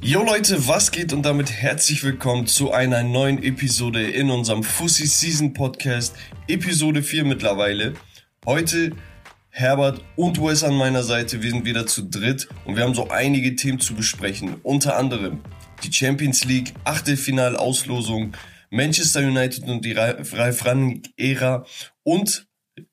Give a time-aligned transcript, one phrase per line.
[0.00, 1.12] Jo Leute, was geht?
[1.12, 6.14] Und damit herzlich willkommen zu einer neuen Episode in unserem Fussi Season Podcast,
[6.46, 7.94] Episode 4 mittlerweile.
[8.46, 8.92] Heute
[9.48, 13.08] Herbert und Wes an meiner Seite, wir sind wieder zu dritt und wir haben so
[13.08, 15.40] einige Themen zu besprechen, unter anderem
[15.82, 18.34] die Champions League, Achtelfinal-Auslosung,
[18.70, 21.66] Manchester United und die Ralf Rangnick-Ära
[22.04, 22.46] und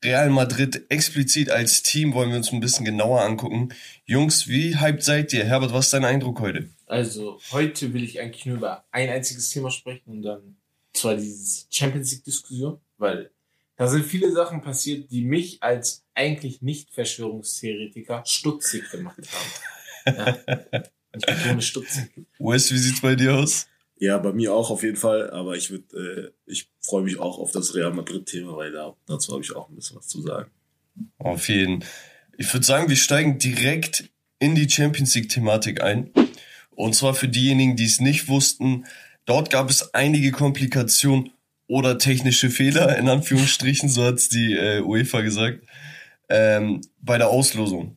[0.04, 3.70] Real Madrid explizit als Team wollen wir uns ein bisschen genauer angucken.
[4.04, 5.44] Jungs, wie hyped seid ihr?
[5.44, 6.68] Herbert, was ist dein Eindruck heute?
[6.86, 10.56] Also, heute will ich eigentlich nur über ein einziges Thema sprechen und dann
[10.92, 13.30] zwar diese Champions League Diskussion, weil
[13.76, 19.22] da sind viele Sachen passiert, die mich als eigentlich nicht Verschwörungstheoretiker stutzig gemacht
[20.06, 20.16] haben.
[20.18, 20.82] Ja.
[21.16, 22.10] Ich betone stutzig.
[22.38, 23.67] Wes, wie sieht's bei dir aus?
[24.00, 27.38] Ja, bei mir auch auf jeden Fall, aber ich würde, äh, ich freue mich auch
[27.38, 30.50] auf das Real Madrid-Thema, weil da, dazu habe ich auch ein bisschen was zu sagen.
[31.18, 31.84] Auf jeden.
[32.36, 36.10] Ich würde sagen, wir steigen direkt in die Champions League-Thematik ein.
[36.70, 38.86] Und zwar für diejenigen, die es nicht wussten,
[39.24, 41.30] dort gab es einige Komplikationen
[41.66, 45.64] oder technische Fehler, in Anführungsstrichen, so hat's die äh, UEFA gesagt,
[46.28, 47.96] ähm, bei der Auslosung.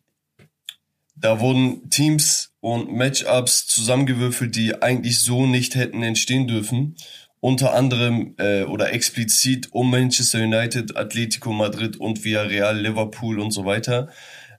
[1.16, 6.96] Da wurden Teams und Matchups zusammengewürfelt, die eigentlich so nicht hätten entstehen dürfen.
[7.40, 13.66] Unter anderem äh, oder explizit um Manchester United, Atletico Madrid und Villarreal, Liverpool und so
[13.66, 14.10] weiter.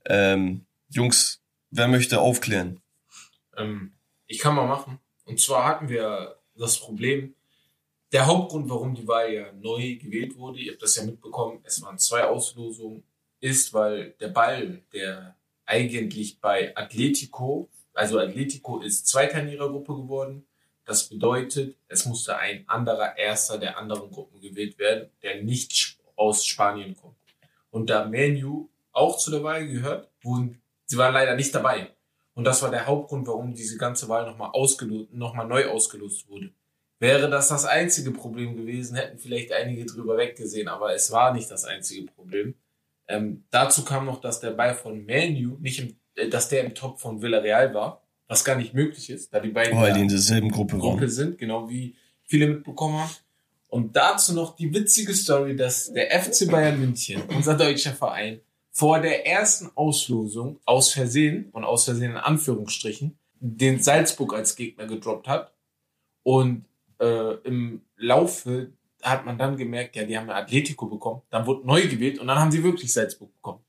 [0.05, 2.81] Ähm, Jungs, wer möchte aufklären?
[3.57, 3.95] Ähm,
[4.27, 4.99] ich kann mal machen.
[5.25, 7.37] Und zwar hatten wir das Problem,
[8.13, 11.81] der Hauptgrund, warum die Wahl ja neu gewählt wurde, ihr habt das ja mitbekommen, es
[11.83, 13.05] waren zwei Auslosungen,
[13.41, 19.95] ist, weil der Ball, der eigentlich bei Atletico, also Atletico ist Zweiter in ihrer Gruppe
[19.95, 20.47] geworden.
[20.85, 26.45] Das bedeutet, es musste ein anderer Erster der anderen Gruppen gewählt werden, der nicht aus
[26.45, 27.17] Spanien kommt.
[27.71, 31.91] Und da Manu auch zu der Wahl gehört, wurden, sie waren leider nicht dabei.
[32.35, 36.51] Und das war der Hauptgrund, warum diese ganze Wahl nochmal ausgelost, nochmal neu ausgelost wurde.
[36.99, 41.51] Wäre das das einzige Problem gewesen, hätten vielleicht einige drüber weggesehen, aber es war nicht
[41.51, 42.55] das einzige Problem.
[43.09, 45.97] Ähm, dazu kam noch, dass der Ball von Manu nicht im,
[46.31, 49.77] dass der im Top von Villarreal war, was gar nicht möglich ist, da die beiden
[49.77, 53.11] oh, die in derselben Gruppe, Gruppe sind, genau wie viele mitbekommen haben.
[53.69, 58.41] Und dazu noch die witzige Story, dass der FC Bayern München, unser deutscher Verein,
[58.71, 64.87] vor der ersten Auslosung aus Versehen und aus Versehen in Anführungsstrichen den Salzburg als Gegner
[64.87, 65.53] gedroppt hat
[66.23, 66.65] und
[67.01, 68.73] äh, im Laufe
[69.03, 72.29] hat man dann gemerkt, ja, die haben ein Atletico bekommen, dann wurde neu gewählt und
[72.29, 73.61] dann haben sie wirklich Salzburg bekommen.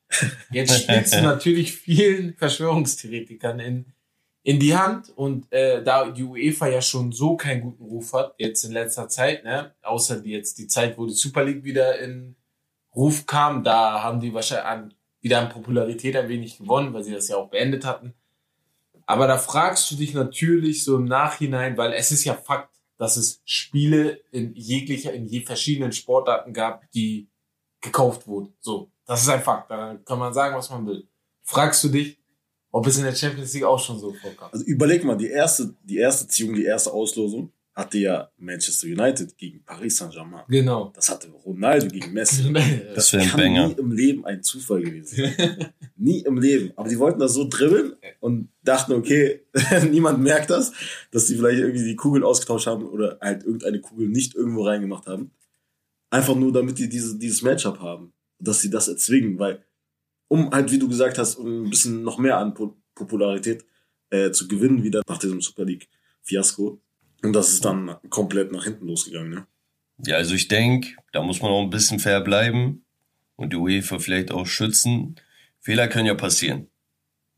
[0.52, 3.86] Jetzt spielst du natürlich vielen Verschwörungstheoretikern in,
[4.44, 8.36] in die Hand und äh, da die UEFA ja schon so keinen guten Ruf hat,
[8.38, 12.00] jetzt in letzter Zeit, ne, außer die jetzt die Zeit, wo die Super League wieder
[12.00, 12.36] in
[12.96, 17.14] Ruf kam, da haben die wahrscheinlich an, wieder an Popularität ein wenig gewonnen, weil sie
[17.14, 18.14] das ja auch beendet hatten.
[19.06, 23.18] Aber da fragst du dich natürlich so im Nachhinein, weil es ist ja Fakt, dass
[23.18, 27.28] es Spiele in jeglicher, in je verschiedenen Sportarten gab, die
[27.82, 28.54] gekauft wurden.
[28.60, 29.70] So, das ist ein Fakt.
[29.70, 31.08] Da kann man sagen, was man will.
[31.44, 32.18] Fragst du dich,
[32.72, 34.50] ob es in der Champions League auch schon so vorkam?
[34.52, 39.38] Also überleg mal, die erste, die erste Ziehung, die erste Auslosung hatte ja Manchester United
[39.38, 40.44] gegen Paris Saint-Germain.
[40.48, 40.92] Genau.
[40.96, 42.52] Das hatte Ronaldo gegen Messi.
[42.96, 43.68] das wäre ein Banger.
[43.68, 45.34] nie im Leben ein Zufall gewesen.
[45.96, 46.72] nie im Leben.
[46.76, 49.42] Aber die wollten das so dribbeln und dachten, okay,
[49.90, 50.72] niemand merkt das,
[51.12, 55.08] dass die vielleicht irgendwie die Kugeln ausgetauscht haben oder halt irgendeine Kugel nicht irgendwo reingemacht
[55.08, 55.32] haben.
[56.12, 58.13] Einfach nur, damit die diese, dieses Matchup haben.
[58.44, 59.64] Dass sie das erzwingen, weil,
[60.28, 62.54] um halt, wie du gesagt hast, um ein bisschen noch mehr an
[62.96, 63.66] Popularität
[64.10, 66.82] äh, zu gewinnen, wieder nach diesem Super League-Fiasko,
[67.24, 69.48] und das ist dann komplett nach hinten losgegangen, ne?
[70.06, 72.84] Ja, also ich denke, da muss man auch ein bisschen fair bleiben
[73.36, 75.16] und die UEFA vielleicht auch schützen.
[75.60, 76.68] Fehler können ja passieren.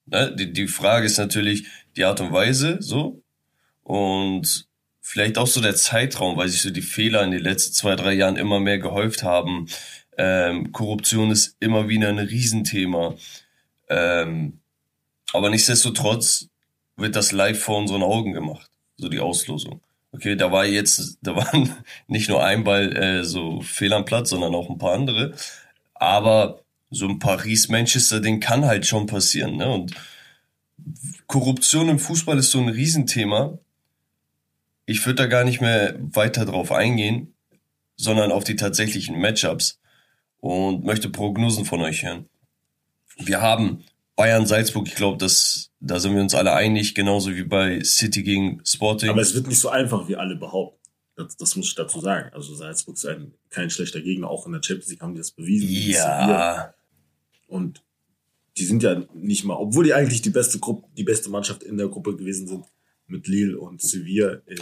[0.06, 0.36] Ne?
[0.36, 3.22] Die, die Frage ist natürlich die Art und Weise, so.
[3.84, 4.68] Und
[5.02, 8.14] vielleicht auch so der Zeitraum, weil sich so die Fehler in den letzten zwei, drei
[8.14, 9.68] Jahren immer mehr gehäuft haben.
[10.18, 13.16] Ähm, Korruption ist immer wieder ein Riesenthema.
[13.90, 14.59] Ähm,
[15.34, 16.47] aber nichtsdestotrotz
[16.96, 19.82] wird das live vor unseren Augen gemacht so die Auslosung.
[20.12, 21.73] Okay, da war jetzt, da waren
[22.08, 25.35] nicht nur ein Ball äh, so fehl am Platz, sondern auch ein paar andere.
[25.94, 29.58] Aber so ein Paris-Manchester-Ding kann halt schon passieren.
[29.58, 29.70] Ne?
[29.70, 29.94] Und
[31.28, 33.58] Korruption im Fußball ist so ein Riesenthema.
[34.85, 37.34] Ich würde da gar nicht mehr weiter drauf eingehen,
[37.97, 39.79] sondern auf die tatsächlichen Matchups
[40.46, 42.30] und möchte Prognosen von euch hören.
[43.18, 43.84] Wir haben
[44.16, 48.22] Bayern Salzburg, ich glaube, das da sind wir uns alle einig, genauso wie bei City
[48.22, 49.09] gegen Sporting.
[49.09, 50.80] Aber es wird nicht so einfach, wie alle behaupten.
[51.16, 52.30] Das, das muss ich dazu sagen.
[52.34, 55.32] Also Salzburg ist ein, kein schlechter Gegner, auch in der Champions League haben die das
[55.32, 55.70] bewiesen.
[55.70, 56.74] Ja.
[57.48, 57.84] Und
[58.58, 61.78] die sind ja nicht mal, obwohl die eigentlich die beste Gruppe, die beste Mannschaft in
[61.78, 62.66] der Gruppe gewesen sind,
[63.08, 64.56] mit Lille und Sevilla, äh,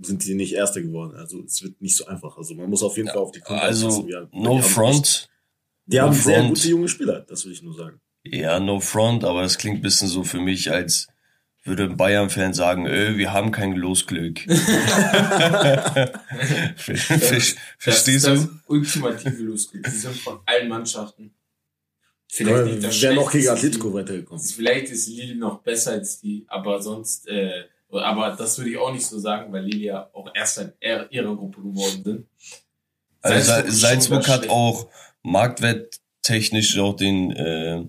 [0.00, 1.16] sind die nicht Erste geworden.
[1.16, 2.36] Also es wird nicht so einfach.
[2.36, 4.06] Also man muss auf jeden Fall auf die Konkurrenz Also.
[4.08, 5.06] Ja, die no haben front.
[5.06, 5.30] echt-
[5.86, 6.48] Die no haben sehr front.
[6.50, 8.00] gute junge Spieler, das will ich nur sagen.
[8.24, 11.08] Ja, no front, aber das klingt ein bisschen so für mich, als
[11.64, 14.40] würde ein Bayern-Fan sagen, äh, wir haben kein Losglück.
[16.76, 18.46] Ver- ver- Verstehst das, du?
[18.46, 19.84] Das ultimative Losglück.
[19.84, 21.34] Die sind von allen Mannschaften.
[22.34, 24.42] Wir nicht das auch gegen Atletico weitergekommen.
[24.42, 28.92] Vielleicht ist Lille noch besser als die, aber sonst, äh, aber das würde ich auch
[28.92, 32.26] nicht so sagen, weil Lille ja auch erst in er- ihrer Gruppe geworden sind.
[33.20, 34.88] Also Salzburg, Salzburg hat auch
[35.22, 37.84] marktwerttechnisch auch den, äh,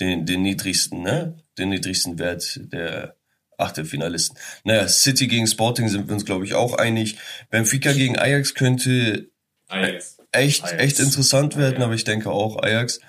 [0.00, 1.36] den, den niedrigsten, ne?
[1.58, 3.16] Den niedrigsten Wert der
[3.58, 4.36] Achtelfinalisten.
[4.64, 7.16] Naja, City gegen Sporting sind wir uns, glaube ich, auch einig.
[7.50, 9.28] Benfica gegen Ajax könnte
[9.68, 10.18] Ajax.
[10.32, 10.82] echt, Ajax.
[10.82, 11.84] echt interessant werden, Ja.
[11.86, 13.00] aber ich denke auch Ajax.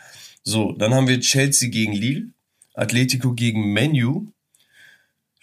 [0.44, 2.28] So, dann haben wir Chelsea gegen Lille,
[2.76, 4.28] Atletico gegen Menu,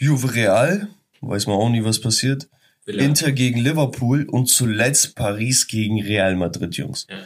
[0.03, 0.89] Juve Real,
[1.21, 2.49] weiß man auch nie, was passiert,
[2.85, 3.03] Villa.
[3.05, 7.07] Inter gegen Liverpool und zuletzt Paris gegen Real Madrid, Jungs.
[7.09, 7.17] Ja.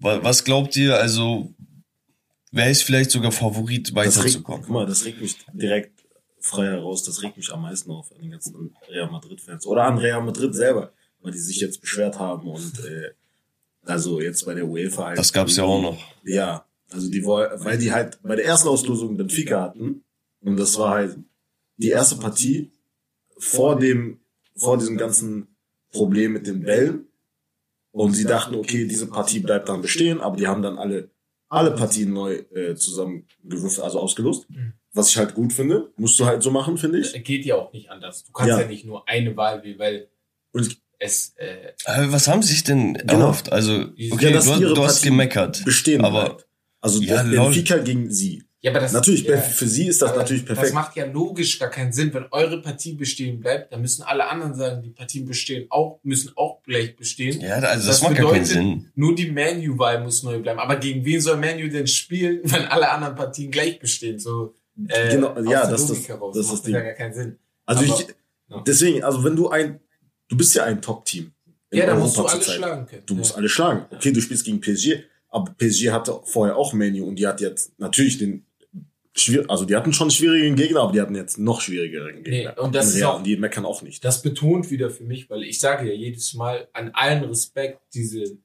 [0.00, 1.54] Wa- Was glaubt ihr, also,
[2.50, 4.62] wer ist vielleicht sogar Favorit, weiterzukommen?
[4.62, 5.92] guck mal, das regt mich direkt
[6.40, 7.04] frei heraus.
[7.04, 9.64] Das regt mich am meisten auf an den ganzen Real Madrid-Fans.
[9.66, 13.10] Oder an Real Madrid selber, weil die sich jetzt beschwert haben und äh,
[13.86, 15.18] also jetzt bei der UEFA halt.
[15.18, 16.02] Das gab's ja auch noch.
[16.24, 20.02] Ja, also die wollen, weil die halt bei der ersten Auslosung Benfica hatten
[20.40, 21.16] und das war halt
[21.82, 22.70] die erste Partie
[23.38, 24.20] vor dem
[24.56, 25.48] vor diesem ganzen
[25.90, 27.06] Problem mit den Bällen
[27.90, 31.10] und sie dachten, okay, diese Partie bleibt dann bestehen, aber die haben dann alle
[31.48, 34.48] alle Partien neu äh, zusammengewürfelt, also ausgelost.
[34.48, 34.72] Mhm.
[34.94, 37.12] Was ich halt gut finde, musst du halt so machen, finde ich.
[37.24, 38.24] Geht ja auch nicht anders.
[38.24, 38.66] Du kannst ja, Ja.
[38.66, 40.08] nicht nur eine Wahl wählen, weil
[40.52, 43.20] Und es, äh, Aber was haben sie sich denn Genau.
[43.20, 43.50] erhofft?
[43.52, 45.64] Also, Ja, okay, dass du, du hast gemeckert.
[45.64, 46.46] bestehen Aber- bleibt.
[46.80, 47.22] Also Ja.
[47.22, 48.44] Benfica gegen sie.
[48.62, 50.74] Ja, aber das, Natürlich, ja, für sie ist das natürlich Das perfekt.
[50.74, 52.14] macht ja logisch gar keinen Sinn.
[52.14, 56.30] Wenn eure Partie bestehen bleibt, dann müssen alle anderen sagen, die Partien bestehen auch, müssen
[56.36, 57.40] auch gleich bestehen.
[57.40, 58.90] Ja, also das, Das macht gar keinen bedeutet, Sinn.
[58.94, 60.60] Nur die Manu-Wahl muss neu bleiben.
[60.60, 64.18] Aber gegen wen soll Manu denn spielen, wenn alle anderen Partien gleich bestehen?
[64.18, 64.54] So,
[64.88, 66.74] äh, Genau, ja, das das- heraus das macht das Ding.
[66.74, 67.38] ja gar keinen Sinn.
[67.66, 68.06] Also Aber- ich,
[68.48, 68.62] ja.
[68.66, 69.80] deswegen, also wenn du ein,
[70.28, 71.32] du bist ja ein Top-Team.
[71.72, 72.56] Ja, da musst du alle zurzeit.
[72.56, 73.02] schlagen können.
[73.06, 73.36] Du musst ja.
[73.38, 73.86] alle schlagen.
[73.90, 77.72] Okay, du spielst gegen PSG, aber PSG hatte vorher auch Menu und die hat jetzt
[77.78, 78.44] natürlich den
[79.14, 82.54] schwier also die hatten schon schwierigen Gegner, aber die hatten jetzt noch schwierigeren Gegner.
[82.56, 84.04] Nee, und das ist ja, auch- und die meckern auch nicht.
[84.04, 88.38] Das betont wieder für mich, weil ich sage ja jedes Mal an allen Respekt, diese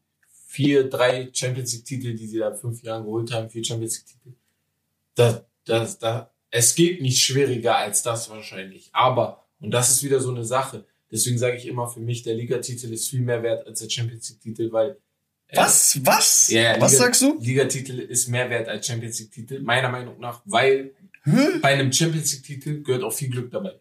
[0.47, 4.07] vier, drei Champions League Titel, die sie da fünf Jahren geholt haben, vier Champions League
[4.07, 4.35] Titel.
[5.15, 8.89] Da, das, da, es geht nicht schwieriger als das wahrscheinlich.
[8.93, 10.85] Aber, und das ist wieder so eine Sache.
[11.11, 14.29] Deswegen sage ich immer, für mich, der Ligatitel ist viel mehr wert als der Champions
[14.29, 14.97] League Titel, weil
[15.53, 15.99] Was?
[16.03, 16.49] Was?
[16.49, 17.37] Ja, Was Liga- sagst du?
[17.39, 20.91] Ligatitel ist mehr wert als Champions League Titel, meiner Meinung nach, weil
[21.23, 21.59] Hä?
[21.61, 23.73] bei einem Champions League Titel gehört auch viel Glück dabei.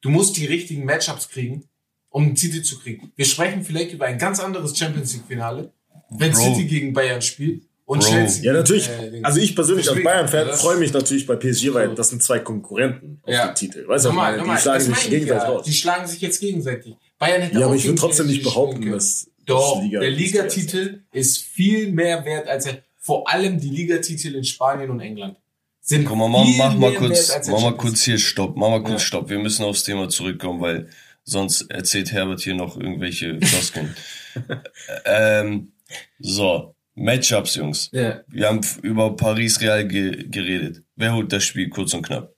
[0.00, 1.64] Du musst die richtigen Matchups kriegen,
[2.10, 3.12] um einen Titel zu kriegen.
[3.16, 5.72] Wir sprechen vielleicht über ein ganz anderes Champions League Finale,
[6.10, 6.40] wenn Bro.
[6.54, 8.08] City gegen Bayern spielt und Bro.
[8.08, 8.44] Chelsea.
[8.44, 8.88] Ja, natürlich.
[8.88, 12.38] äh, Also ich persönlich als Bayern-Fan freue mich natürlich bei PSG, weil das sind zwei
[12.38, 13.48] Konkurrenten auf Ja.
[13.48, 13.86] den Titel.
[13.86, 14.16] Weißt du, die
[14.60, 15.48] schlagen sich gegenseitig ja.
[15.48, 15.64] raus.
[15.66, 16.94] Die schlagen sich jetzt gegenseitig.
[17.18, 20.10] Bayern hätte Ja, auch aber ich würde trotzdem nicht behaupten, dass Doch, Liga der.
[20.10, 25.36] Ligatitel ist viel mehr wert als der, vor allem die Ligatitel in Spanien und England.
[25.80, 29.02] Sind mal, mach, viel mach mal kurz, mach mal kurz hier Stopp, mach mal kurz
[29.02, 29.06] Ja.
[29.06, 29.30] Stopp.
[29.30, 30.88] Wir müssen aufs Thema zurückkommen, weil
[31.24, 33.96] sonst erzählt Herbert hier noch irgendwelche Floskeln.
[35.04, 35.72] ähm,
[36.18, 37.88] so, Matchups, Jungs.
[37.92, 38.20] Ja.
[38.28, 40.82] Wir haben über Paris Real ge geredet.
[40.96, 42.34] Wer holt das Spiel kurz und knapp?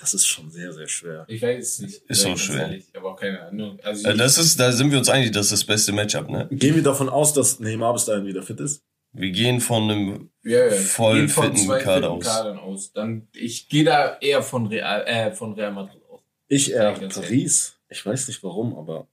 [0.00, 1.24] Das ist schon sehr, sehr schwer.
[1.28, 2.02] Ich weiß es nicht.
[2.08, 2.62] Ist auch schwer.
[2.62, 3.78] ehrlich, Ich habe auch keine Ahnung.
[3.82, 6.48] Also Äh, das ist, da sind wir uns einig, das ist das beste Matchup, ne?
[6.50, 8.82] Gehen wir davon aus, dass Neymar bis dahin wieder fit ist?
[9.12, 12.24] Wir gehen von einem, ja, ja, voll gehen von fitten zwei Kader aus.
[12.24, 12.92] Kadern aus.
[12.92, 16.20] Dann, ich gehe da eher von Real, äh, von Real Madrid aus.
[16.48, 17.78] Ich eher Paris.
[17.88, 19.06] Ich weiß nicht warum, aber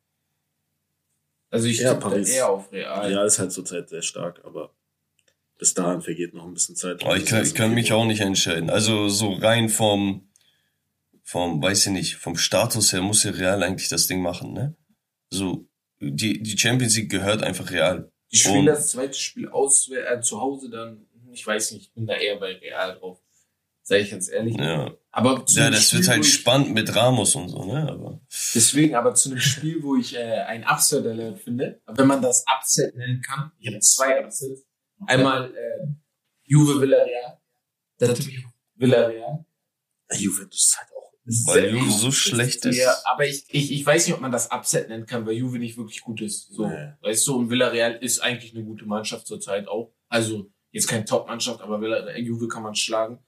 [1.52, 2.30] Also ich Eher Paris.
[2.30, 3.06] eher auf Real.
[3.08, 4.72] Real ist halt zurzeit sehr stark, aber
[5.58, 7.02] bis dahin vergeht noch ein bisschen Zeit.
[7.04, 8.70] aber ich kann, ich kann mich auch nicht entscheiden.
[8.70, 10.28] Also so rein vom,
[11.24, 14.76] vom, weiß ich nicht, vom Status her muss ja Real eigentlich das Ding machen, ne?
[15.30, 15.68] So,
[16.00, 18.12] die, die Champions League gehört einfach Real.
[18.32, 21.94] Die spielen Und- das zweite Spiel aus, äh, zu Hause dann, ich weiß nicht, ich
[21.94, 23.20] bin da eher bei Real drauf.
[23.86, 24.56] Sag ich ganz ehrlich.
[24.58, 27.86] Ja, Aber zu ja das Spiel, wird halt ich- spannend mit Ramos und so, ne?
[27.90, 28.22] Aber
[28.56, 32.46] Deswegen aber zu einem Spiel, wo ich äh, ein Upset Alert finde, wenn man das
[32.48, 33.52] Upset nennen kann.
[33.60, 34.66] Ich habe zwei Upsets.
[35.06, 35.88] Einmal äh,
[36.44, 37.42] Juve Villarreal.
[37.98, 39.46] Da tippe ich auf Villarreal.
[40.14, 40.90] Juventus ist halt.
[41.26, 42.78] Weil Juve so schlecht ist.
[42.78, 45.58] Ja, aber ich, ich, ich weiß nicht, ob man das Upset nennen kann, weil Juve
[45.60, 46.52] nicht wirklich gut ist.
[46.52, 46.94] So, Nee.
[47.02, 49.94] weißt du, und Villarreal ist eigentlich eine gute Mannschaft zurzeit auch.
[50.10, 53.20] Also jetzt keine Top-Mannschaft, aber Villa- Juve kann man schlagen.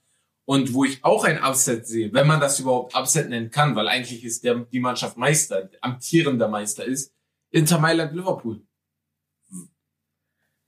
[0.44, 3.88] Und wo ich auch ein Upset sehe, wenn man das überhaupt Upset nennen kann, weil
[3.88, 7.12] eigentlich ist der, die Mannschaft Meister, amtierender Meister ist,
[7.50, 8.65] Inter Mailand Liverpool.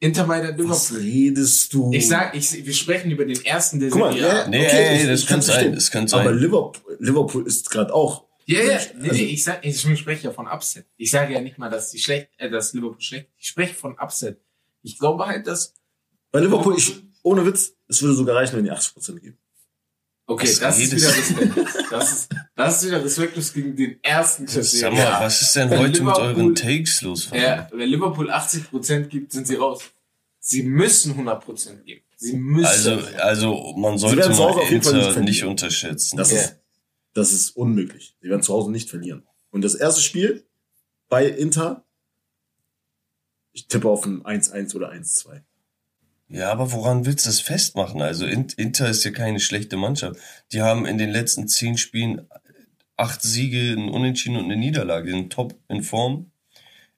[0.01, 1.11] Inter Mailand Was Liverpool.
[1.11, 1.91] redest du?
[1.93, 4.37] Ich sag, ich, wir sprechen über den ersten der Guck mal, Serie A.
[4.43, 6.21] ja, Nee, okay, ich- das kann sein, das kann sein.
[6.21, 8.25] Aber Liverpool, Liverpool ist gerade auch.
[8.47, 10.87] Ja, ja, Also- nee, nee, ich sag, ich spreche ja von Upset.
[10.97, 13.29] Ich sage ja nicht mal, dass die schlecht, äh, dass Liverpool schlecht.
[13.39, 14.39] Ich spreche von Upset.
[14.83, 15.75] Ich glaube halt, dass
[16.31, 19.37] Bei Liverpool, ich, ohne Witz, es würde sogar reichen, wenn die 80% geben.
[20.31, 21.67] Okay, Was das ist wieder respektlos.
[21.91, 25.21] Das ist, das ist wieder respektlos gegen den ersten der Sag mal, A.
[25.23, 27.31] was ist denn Wenn heute mit euren Takes los?
[27.33, 29.81] Ja, wenn Liverpool 80% gibt, sind sie raus.
[30.39, 32.03] Sie müssen 100% geben.
[32.17, 32.67] Sie müssen.
[32.67, 36.19] Also, also man sollte mal auf jeden Fall nicht Inter nicht unterschätzen.
[36.19, 36.41] Das, Ja.
[36.43, 36.57] ist,
[37.15, 38.15] das ist unmöglich.
[38.21, 39.27] Sie werden zu Hause nicht verlieren.
[39.51, 40.45] Und das erste Spiel
[41.09, 41.85] bei Inter,
[43.53, 45.41] ich tippe auf ein 1-1 oder 1-2.
[46.29, 48.03] Ja, aber woran willst du das festmachen?
[48.03, 50.21] Also In- Inter ist ja keine schlechte Mannschaft.
[50.53, 52.29] Die haben in den letzten zehn Spielen
[52.97, 55.11] acht Siege, ein Unentschieden und eine Niederlage.
[55.11, 56.31] Sind top in Form,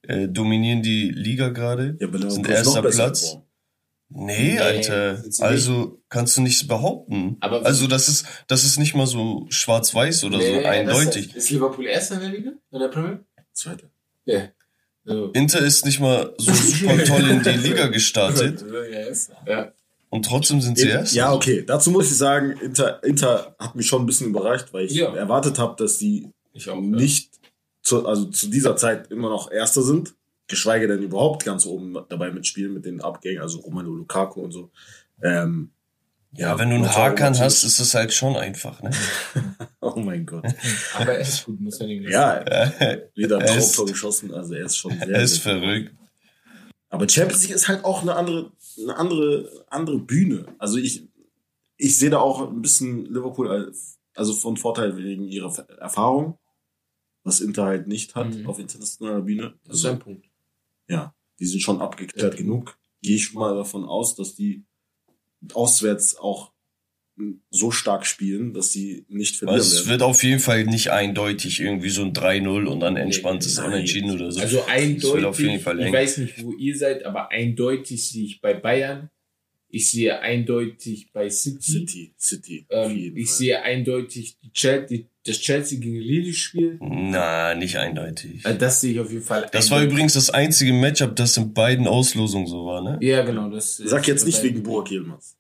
[0.03, 3.37] äh, dominieren die Liga gerade, Ja, sind erster Platz.
[4.13, 5.23] Nee, Nee, Alter.
[5.39, 7.37] Also kannst du nichts behaupten.
[7.39, 11.29] Aber- also das ist, das ist nicht mal so schwarz-weiß oder so eindeutig.
[11.29, 12.51] Das, ist Liverpool erster in der Liga?
[12.73, 13.11] In der Premier?
[13.11, 13.25] League?
[13.53, 13.89] Zweiter.
[14.25, 14.49] Ja.
[15.05, 15.31] So.
[15.33, 18.65] Inter ist nicht mal so super toll in die Liga gestartet
[19.47, 19.73] Ja.
[20.11, 21.15] und trotzdem sind sie In, erst.
[21.15, 21.65] ja, okay.
[21.67, 25.15] Dazu muss ich sagen, Inter, Inter hat mich schon ein bisschen überrascht, weil ich Ja.
[25.15, 26.81] erwartet habe, dass die Ich auch.
[26.81, 27.31] nicht
[27.83, 30.15] zu, also zu dieser Zeit immer noch Erster sind,
[30.49, 34.71] geschweige denn überhaupt ganz oben dabei mitspielen mit den Abgängen, also Romano Lukaku und so.
[35.23, 35.71] Ähm,
[36.33, 38.91] Ja, wenn du einen Hakan hast, ist das halt schon einfach, ne?
[39.81, 40.45] Oh mein Gott.
[40.95, 42.45] Aber er ist gut, muss man ihm Ja,
[43.15, 45.63] wieder ein Er ist- Traumtor geschossen, also er ist schon sehr, Er ist sehr gut.
[45.65, 45.95] verrückt.
[46.89, 50.47] Aber Champions League ist halt auch eine andere, eine andere, andere Bühne.
[50.59, 51.09] Also ich,
[51.77, 56.39] ich sehe da auch ein bisschen Liverpool als, also von Vorteil wegen ihrer Erfahrung,
[57.25, 58.47] was Inter halt nicht hat Mhm.
[58.47, 59.55] auf internationaler Bühne.
[59.65, 60.27] Das ist Also, ein Punkt.
[60.89, 62.77] ja, die sind schon abgeklärt genug.
[63.03, 64.65] Gehe ich mal davon aus, dass die
[65.53, 66.53] auswärts auch
[67.51, 71.61] so stark spielen, dass sie nicht verlieren Also es wird auf jeden Fall nicht eindeutig
[71.61, 73.67] irgendwie so ein 3-0 und dann entspanntes Nein.
[73.67, 74.41] Unentschieden oder so.
[74.41, 79.11] Also eindeutig, ich weiß nicht, wo ihr seid, aber eindeutig sehe ich bei Bayern.
[79.69, 81.61] Ich sehe eindeutig bei City.
[81.61, 82.67] City, City.
[82.71, 83.37] Ähm, ich Fall.
[83.37, 86.79] sehe eindeutig die Chelsea, das Chelsea gegen Lille-Spiel.
[86.81, 88.45] Na, nicht eindeutig.
[88.45, 89.47] Äh, Das sehe ich auf jeden Fall.
[89.53, 89.93] Das war eindeutig.
[89.95, 92.99] übrigens das einzige Matchup, das in beiden Auslosungen so war, ne?
[93.03, 93.51] Ja, genau.
[93.51, 95.37] Das Sag jetzt nicht wegen Burak Yilmaz.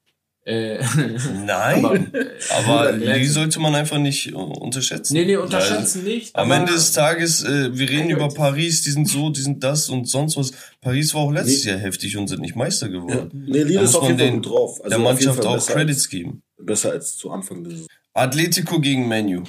[0.46, 0.82] Äh,
[1.44, 5.12] Nein, aber, aber die sollte man einfach nicht äh, unterschätzen.
[5.12, 6.34] nee, nee, Also, unterschätzen nicht.
[6.34, 8.28] Am Ende des Tages, äh, wir reden über.
[8.28, 10.52] Paris, die sind so, die sind das und sonst was.
[10.80, 11.72] Paris war auch letztes Nee.
[11.72, 12.92] Jahr heftig und sind nicht Meister Ja.
[12.92, 13.44] geworden.
[13.48, 14.78] Nee, Lille ist auf jeden Fall gut drauf.
[14.82, 16.42] Also Der Mannschaft auch besser Credits Als, geben.
[16.58, 17.86] besser als zu Anfang der Saison.
[18.14, 19.44] Atletico gegen Menu.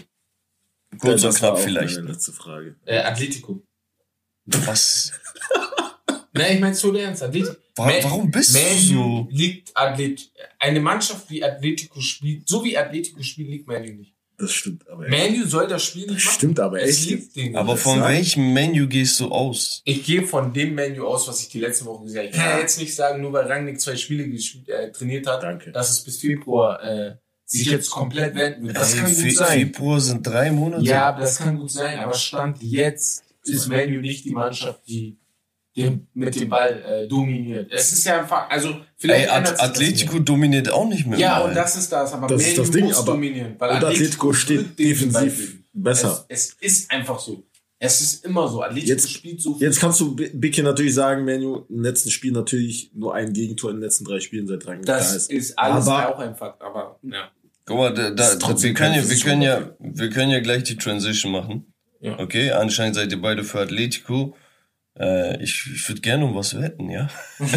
[0.99, 1.95] Kurz und das war knapp vielleicht.
[1.97, 2.75] Meine letzte Frage.
[2.85, 3.63] Äh, Atletico.
[4.45, 5.11] Was?
[6.33, 7.23] Nein, ich meine so ernst.
[7.23, 7.55] Atletico.
[7.75, 9.27] Wa Man- warum bist Man du so?
[9.31, 10.29] liegt Athlet
[10.59, 14.15] eine Mannschaft wie Atletico spielt, so wie Atletico spielt, liegt Manu nicht.
[14.37, 15.11] Das stimmt aber echt.
[15.35, 16.35] Manu soll das Spiel nicht Das machen.
[16.35, 17.09] stimmt aber es echt.
[17.11, 17.55] liegt denen.
[17.55, 18.13] Aber von sagen?
[18.13, 19.81] welchem Menu gehst du aus?
[19.85, 22.29] ich gehe von dem Menu aus, was ich die letzte Woche gesagt habe.
[22.35, 25.43] Ich kann ja jetzt nicht sagen, nur weil Rangnick zwei Spiele gespielt, äh, trainiert hat,
[25.43, 25.71] Danke.
[25.71, 27.15] dass es bis Februar äh,
[27.51, 28.77] sich jetzt komplett wenden wird.
[28.77, 29.59] Das Ey, kann gut sein.
[29.59, 30.83] Februar sind drei Monate.
[30.83, 31.99] Ja, aber das kann gut sein.
[31.99, 35.17] Aber Stand jetzt ist Manu nicht die Mannschaft, die
[35.75, 37.71] den, mit dem Ball äh, dominiert.
[37.71, 41.55] Es ist ja einfach, also vielleicht Ey, At Atletico dominiert auch nicht dem Ja, und
[41.55, 44.77] das ist das, aber Das ist das Ding, muss aber- dominieren, weil Und Atletico steht
[44.77, 46.25] defensiv besser.
[46.27, 47.43] Es, es ist einfach so.
[47.79, 48.61] Es ist immer so.
[48.61, 52.91] Atletico Jetzt- spielt so Jetzt kannst du Bicke natürlich sagen, Menu im letzten Spiel natürlich
[52.93, 55.57] nur ein Gegentor in den letzten drei Spielen seit Rang das da ist, ist.
[55.57, 57.31] alles Aber- auch ein Fakt, aber ja.
[57.65, 60.63] Guck mal, da, da, trotzdem wir, können ja, wir, können ja, wir können ja gleich
[60.63, 61.73] die Transition machen.
[61.99, 62.19] Ja.
[62.19, 64.35] Okay, anscheinend seid ihr beide für Atletico.
[64.97, 67.09] Äh, ich ich würde gerne um was wetten, ja?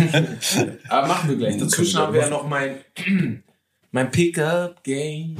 [0.88, 1.56] Aber machen wir gleich.
[1.56, 2.78] Dazwischen haben wir wir ja noch mein,
[3.90, 5.36] mein Pickup-Game.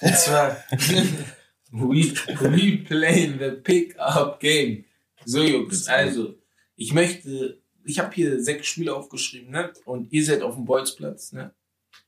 [0.00, 0.56] Und zwar,
[1.72, 4.84] we, we playing the Pickup-Game.
[5.24, 6.34] So, Jungs, also,
[6.76, 9.72] ich möchte, ich habe hier sechs Spiele aufgeschrieben, ne?
[9.84, 11.52] Und ihr seid auf dem Bolzplatz, ne?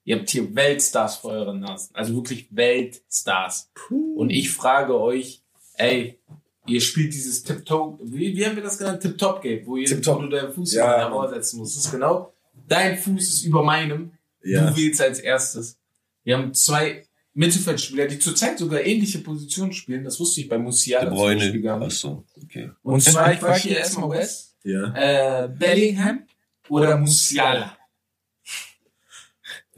[0.08, 1.94] Ihr habt hier Weltstars vor euren Nasen.
[1.94, 3.70] Also wirklich Weltstars.
[4.16, 5.42] Und ich frage euch,
[5.74, 6.18] ey,
[6.66, 9.02] ihr spielt dieses Tip-Top, wie, wie haben wir das genannt?
[9.02, 10.16] Tip-Top-Game, wo, ihr- Tip-Top.
[10.16, 10.98] wo du deinen Fuß Ja.
[10.98, 11.10] ja.
[11.10, 11.76] vorsetzen musst.
[11.76, 12.32] Das ist genau,
[12.66, 14.12] dein Fuß ist über meinem.
[14.42, 14.70] Ja.
[14.70, 15.76] Du wählst als erstes.
[16.24, 20.04] Wir haben zwei Mittelfeldspieler, die zurzeit sogar ähnliche Positionen spielen.
[20.04, 21.50] Das wusste ich bei Musiala De Bruyne.
[21.52, 21.66] nicht.
[21.68, 22.70] Achso, okay.
[22.82, 25.44] Und zwar, ich frage hier erstmal West, Ja.
[25.44, 26.22] äh, Bellingham
[26.70, 27.76] oder Musiala?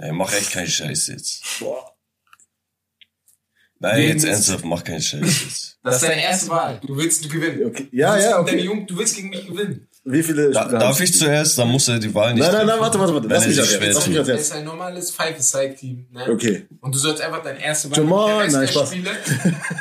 [0.01, 1.43] Ey, mach echt keinen Scheiß jetzt.
[1.61, 1.85] Boah.
[3.79, 5.79] Nein, Wegen- jetzt ernsthaft, mach keinen Scheiß jetzt.
[5.83, 6.81] Das ist deine erste Wahl.
[6.87, 7.65] Du willst gewinnen.
[7.67, 7.89] Okay.
[7.93, 8.51] Ja, du willst ja, gegen okay.
[8.51, 9.87] Deine Jugend, du willst gegen mich gewinnen.
[10.05, 11.59] Wie viele Da, darf ich zuerst?
[11.59, 13.29] Dann muss er die Wahl nicht Nein, nein, nein, warte, warte, warte.
[13.29, 13.83] Lass mich das jetzt.
[13.95, 14.29] Lass mich tut.
[14.29, 16.07] das ist ein normales Five-a-Side-Team.
[16.11, 16.31] Ne?
[16.31, 16.67] Okay.
[16.81, 17.99] Und du sollst einfach deine erste Wahl.
[17.99, 18.91] Jamal, der, nein, Rest der, Spaß.
[18.91, 19.13] Spieler,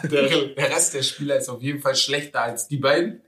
[0.12, 3.22] der, der Rest der Spieler ist auf jeden Fall schlechter als die beiden.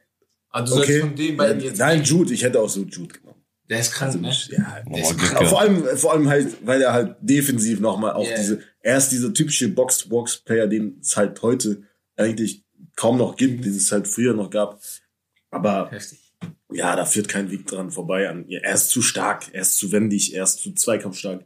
[0.49, 0.99] Aber du sollst Okay.
[0.99, 1.77] von den beiden jetzt.
[1.79, 2.33] Nein, Jude.
[2.33, 3.30] Ich hätte auch so Jude genommen.
[3.71, 4.31] Der ist krank, ne?
[4.49, 5.49] Ja, Nochmal ist krass.
[5.49, 8.35] Vor allem, vor allem halt, weil er halt defensiv nochmal auch Ja.
[8.35, 11.83] diese, er ist dieser typische Box-to-Box-Player, den es halt heute
[12.17, 12.65] eigentlich
[12.97, 14.81] kaum noch gibt, den es halt früher noch gab.
[15.51, 16.19] Aber Heftig.
[16.71, 18.45] ja, da führt kein Weg dran vorbei an.
[18.49, 21.45] Er ist zu stark, er ist zu wendig, er ist zu zweikampfstark,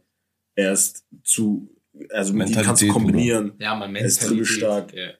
[0.56, 1.74] er ist zu,
[2.10, 3.52] also mit ihm kannst du kombinieren.
[3.60, 4.92] Ja, man Er ist dribbelstark.
[4.94, 5.10] Ja.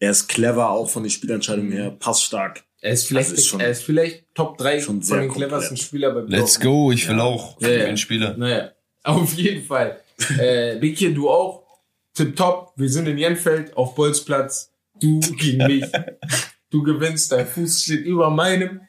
[0.00, 1.74] Er ist clever, auch von den Spielentscheidungen Mhm.
[1.76, 2.64] her, passstark.
[2.80, 5.48] Er ist vielleicht, Das ist schon- er ist vielleicht Top 3 schon von den komplett.
[5.48, 6.62] cleversten Spielern bei Let's Dortmund.
[6.86, 7.22] go, ich will Ja.
[7.24, 7.60] auch.
[7.60, 7.84] Ja, ja.
[7.86, 8.36] Ein Spieler.
[8.36, 8.72] Naja,
[9.04, 10.00] auf jeden Fall.
[10.38, 11.66] äh, Biki, du auch.
[12.14, 12.72] Tipptopp.
[12.76, 14.72] Wir sind in Jenfeld auf Bolzplatz.
[15.00, 15.84] Du gegen mich.
[16.70, 17.32] Du gewinnst.
[17.32, 18.82] Dein Fuß steht über meinem.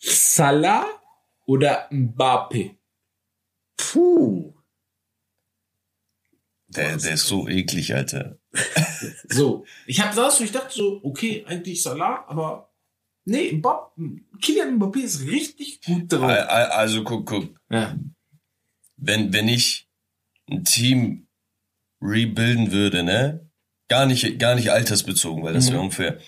[0.00, 0.84] Salah
[1.46, 2.72] oder Mbappe?
[3.76, 4.52] Puh.
[6.66, 8.38] Der, der ist so eklig, Alter.
[9.28, 9.64] So.
[9.86, 12.73] Ich hab saß und ich dachte so, okay, eigentlich Salah, aber
[13.24, 14.00] nee, Mbappe,
[14.42, 16.22] Kylian Mbappe ist richtig gut drauf.
[16.22, 17.54] Al- al- Also guck, guck.
[17.70, 17.96] Ja.
[18.96, 19.88] Wenn, wenn ich
[20.50, 21.26] ein Team
[22.00, 23.48] rebuilden würde, ne?
[23.88, 25.86] Gar nicht, gar nicht altersbezogen, weil das wäre Mhm.
[25.86, 26.18] unfair.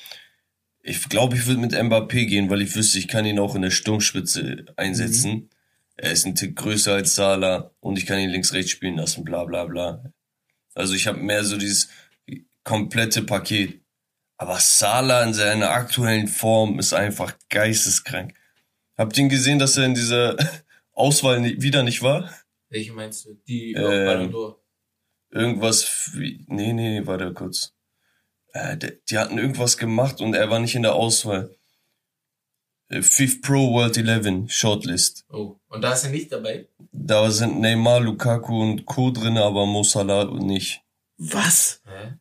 [0.83, 3.63] Ich glaube, ich würde mit Mbappé gehen, weil ich wüsste, ich kann ihn auch in
[3.63, 5.33] der Sturmspitze einsetzen.
[5.33, 5.49] Mhm.
[5.97, 9.45] Er ist ein Tick größer als Salah und ich kann ihn links-rechts spielen lassen, bla
[9.45, 10.13] bla bla.
[10.75, 11.89] Also ich habe mehr so dieses
[12.63, 13.81] komplette Paket.
[14.39, 18.35] Aber Salah in seiner aktuellen Form ist einfach geisteskrank.
[18.97, 20.37] Habt ihr ihn gesehen, dass er in dieser
[20.93, 22.31] Auswahl wieder nicht war?
[22.69, 23.35] Welche meinst du?
[23.47, 24.35] Die Ähm.
[25.31, 27.75] Irgendwas, wie, nee, nee, warte kurz.
[28.53, 31.55] Äh, die, die hatten irgendwas gemacht und er war nicht in der Auswahl.
[32.89, 35.27] Äh, Fifth Pro World 11 Shortlist.
[35.31, 36.69] Oh, und da ist er nicht dabei?
[36.93, 39.11] Da sind Neymar, Lukaku und Co.
[39.11, 40.83] drin, aber Mo Salah nicht.
[41.19, 41.83] Was?
[41.85, 42.15] Hä?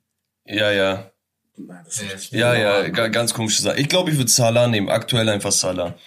[0.45, 1.11] Ja, ja.
[1.57, 3.79] Nein, das Ja, ist Ja, ja, ga- ganz komische Sache.
[3.79, 4.89] Ich glaube, ich würde Salah nehmen.
[4.89, 5.97] Aktuell einfach Salah.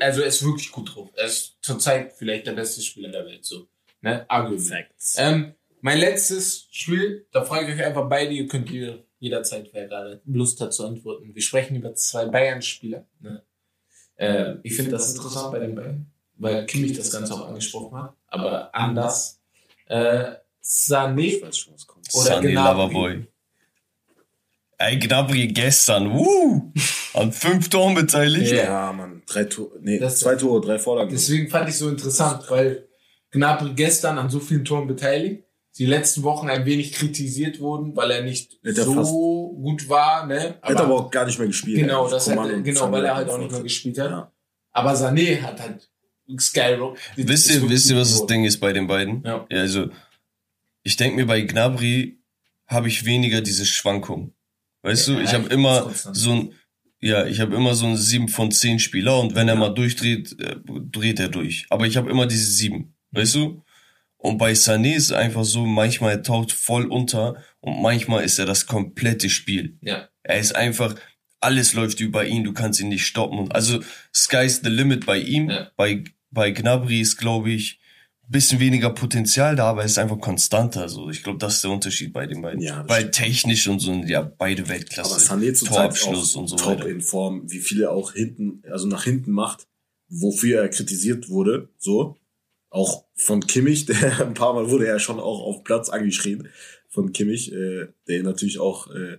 [0.00, 1.08] Also er ist wirklich gut drauf.
[1.16, 3.44] Er ist zurzeit vielleicht der beste Spieler der Welt.
[3.44, 3.68] So.
[4.02, 4.24] Ne?
[4.28, 4.60] Argument.
[4.62, 5.14] Facts.
[5.18, 9.86] Ähm, mein letztes Spiel, da frage ich euch einfach beide, ihr könnt ihr jederzeit, wer
[9.86, 11.34] gerade Lust hat zu antworten.
[11.34, 13.06] Wir sprechen über zwei Bayern-Spieler.
[13.20, 13.42] Ne?
[14.16, 18.14] Äh, ich finde das interessant bei den Bayern, weil Kimmich das Ganze auch angesprochen hat,
[18.26, 19.40] aber anders.
[19.86, 22.08] Äh, Sané Ich weiß schon, was kommt.
[22.14, 22.54] Oder Sané Gnabry.
[22.94, 23.26] Loverboy.
[24.84, 26.72] Ey, Gnabry gestern, wuh,
[27.14, 28.50] an fünf Toren beteiligt.
[28.50, 28.64] Ja.
[28.64, 29.22] Ja, Mann.
[29.26, 31.10] Drei Tore, nee, Das- zwei Tore, drei Vorlagen.
[31.10, 32.88] Deswegen fand ich so interessant, weil
[33.30, 35.44] Gnabry gestern an so vielen Toren beteiligt,
[35.78, 39.88] die letzten Wochen ein wenig kritisiert wurden, weil er nicht Hätte er so fast- gut
[39.88, 40.56] war, ne?
[40.62, 41.78] Hätte aber auch gar nicht mehr gespielt.
[41.78, 44.10] genau, das und genau, weil er halt auch nicht mehr gespielt hat.
[44.10, 44.32] Ja.
[44.72, 45.88] Aber Sané hat halt
[46.38, 46.98] Skyrock.
[47.16, 49.22] Wisst ihr, wisst ihr, was das Ding ist bei den beiden?
[49.24, 49.46] Ja.
[49.50, 49.88] also,
[50.82, 52.18] ich denke mir, bei Gnabry
[52.66, 54.32] habe ich weniger diese Schwankung.
[54.82, 56.52] Weißt Ja, du, ich habe immer so ein,
[57.00, 59.60] ja, ich habe immer so ein 7 von 10 Spieler und wenn er Ja.
[59.60, 61.66] mal durchdreht, äh, dreht er durch.
[61.70, 63.62] Aber ich habe immer diese 7, weißt du?
[64.16, 68.38] Und bei Sané ist es einfach so, manchmal er taucht voll unter und manchmal ist
[68.38, 69.78] er das komplette Spiel.
[69.82, 70.08] Ja.
[70.22, 70.94] Er ist einfach,
[71.40, 73.38] alles läuft über ihn, du kannst ihn nicht stoppen.
[73.40, 73.80] Und Also
[74.14, 75.50] sky's the limit bei ihm.
[75.50, 75.72] Ja.
[75.76, 77.80] Bei, bei Gnabry ist, glaube ich,
[78.28, 80.88] bisschen weniger Potenzial da, aber er ist einfach konstanter.
[80.88, 82.60] So, ich glaube, das ist der Unterschied bei den beiden.
[82.60, 83.14] Ja, Weil stimmt.
[83.14, 85.20] technisch und so, ja, beide Aber Weltklasse.
[85.20, 86.88] Sané zurzeit Torabschluss auch und so top weiter.
[86.88, 89.66] in Form, wie viele auch hinten, also nach hinten macht,
[90.08, 92.16] wofür er kritisiert wurde, so.
[92.70, 96.48] Auch von Kimmich, der ein paar Mal wurde er schon auch auf Platz angeschrien
[96.88, 99.18] von Kimmich, äh, der ihn natürlich auch äh,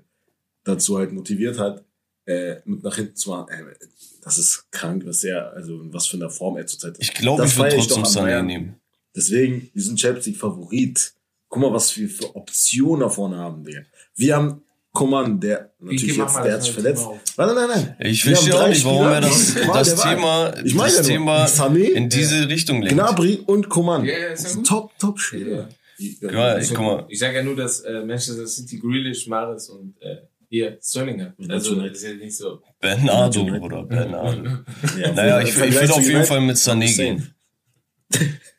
[0.64, 1.84] dazu halt motiviert hat,
[2.26, 3.50] äh, mit nach hinten zu machen.
[3.52, 3.76] Äh,
[4.24, 7.04] das ist krank, was er, also was für einer Form er zurzeit ist.
[7.04, 8.80] Ich glaube, ich würde trotzdem Sané nehmen.
[9.16, 11.14] Deswegen, wir sind Champions League Favorit.
[11.50, 13.82] Guck mal, was wir für Optionen da vorne haben, Digga.
[14.16, 17.08] Wir haben Coman, der natürlich jetzt, der hat sich neue verletzt.
[17.38, 18.12] Nein, nein, nein, nein.
[18.12, 20.02] Ich verstehe auch nicht, warum er das, das.
[20.02, 21.48] Thema, Ich meine das ja Thema
[21.96, 22.94] in diese Richtung lenkt.
[22.94, 24.06] Gnabry und Coman.
[24.06, 24.62] Ja, ja, ist ja.
[24.62, 25.70] Top, top Spieler.
[25.98, 26.32] Ich, guck
[26.80, 27.06] mal.
[27.08, 30.18] ich sage ja nur, dass äh, Manchester City Grealish, Maris und äh,
[30.50, 31.34] hier Sterling hat.
[31.50, 32.62] Also das ist ja nicht so.
[32.80, 34.44] Bernardo, oder Bernardo.
[35.00, 37.34] Ja, Naja, ich, ich würde auf jeden Fall mit Sané gehen.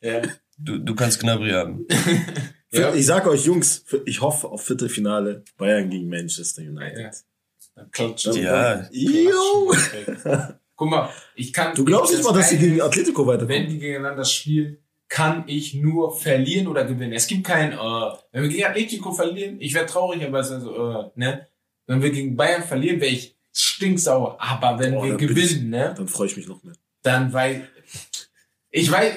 [0.00, 0.22] Ja.
[0.58, 1.86] Du, du kannst Gnabry haben.
[2.70, 2.94] ja.
[2.94, 6.70] Ich sag euch, Jungs, ich hoffe auf Viertelfinale Bayern gegen Manchester ja.
[6.70, 7.10] United.
[7.74, 8.88] Dann klatscht Ja.
[10.76, 11.74] Guck mal, ich kann.
[11.74, 13.68] Du glaubst nicht mal, dass sie gegen Atletico Wenn weiterkommen?
[13.68, 17.12] die gegeneinander spielen, kann ich nur verlieren oder gewinnen.
[17.12, 17.76] Es gibt kein, äh,
[18.32, 21.46] wenn wir gegen Atletico verlieren, ich wäre traurig, aber es ist also, äh, ne?
[21.86, 24.36] Wenn wir gegen Bayern verlieren, wäre ich stinksauer.
[24.40, 25.94] Aber wenn Boah, wir dann gewinnen, ich- ne?
[25.96, 26.74] Dann freue ich mich noch mehr.
[27.02, 27.68] Dann weil
[28.76, 29.12] ich weiß,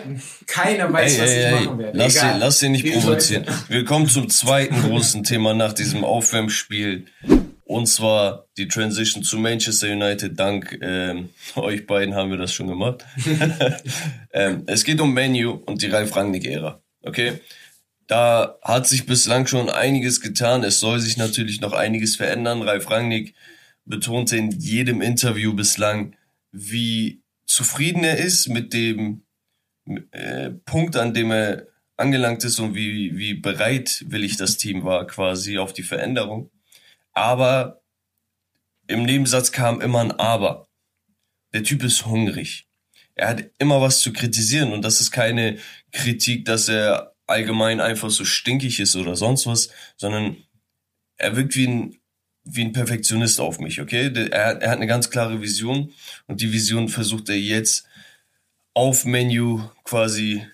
[0.45, 1.97] keiner weiß, was ich machen werde.
[1.97, 2.33] lass, Egal.
[2.33, 3.43] den, lass den nicht provozieren.
[3.69, 7.07] Wir kommen zum zweiten großen Thema nach diesem Aufwärmspiel.
[7.63, 10.39] Und zwar die Transition zu Manchester United.
[10.39, 13.03] Dank ähm, euch beiden haben wir das schon gemacht.
[14.31, 16.79] ähm, es geht um Menu und die Ralf Rangnick-Ära.
[17.01, 17.41] Okay?
[18.05, 20.63] Da hat sich bislang schon einiges getan.
[20.63, 22.61] Es soll sich natürlich noch einiges verändern.
[22.61, 23.33] Ralf Rangnick
[23.85, 26.15] betonte in jedem Interview bislang,
[26.51, 29.23] wie zufrieden er ist mit dem
[30.11, 35.57] äh, Punkt, an dem er angelangt ist und wie, wie bereitwillig das Team war quasi
[35.57, 36.51] auf die Veränderung.
[37.13, 37.81] Aber
[38.87, 40.67] im Nebensatz kam immer ein Aber.
[41.53, 42.67] Der Typ ist hungrig.
[43.15, 45.57] Er hat immer was zu kritisieren und das ist keine
[45.91, 50.37] Kritik, dass er allgemein einfach so stinkig ist oder sonst was, sondern
[51.17, 51.97] er wirkt wie ein,
[52.43, 54.11] wie ein Perfektionist auf mich, okay?
[54.31, 55.91] Er, er hat eine ganz klare Vision
[56.27, 57.87] und die Vision versucht er jetzt
[58.77, 60.45] auf Menu quasi,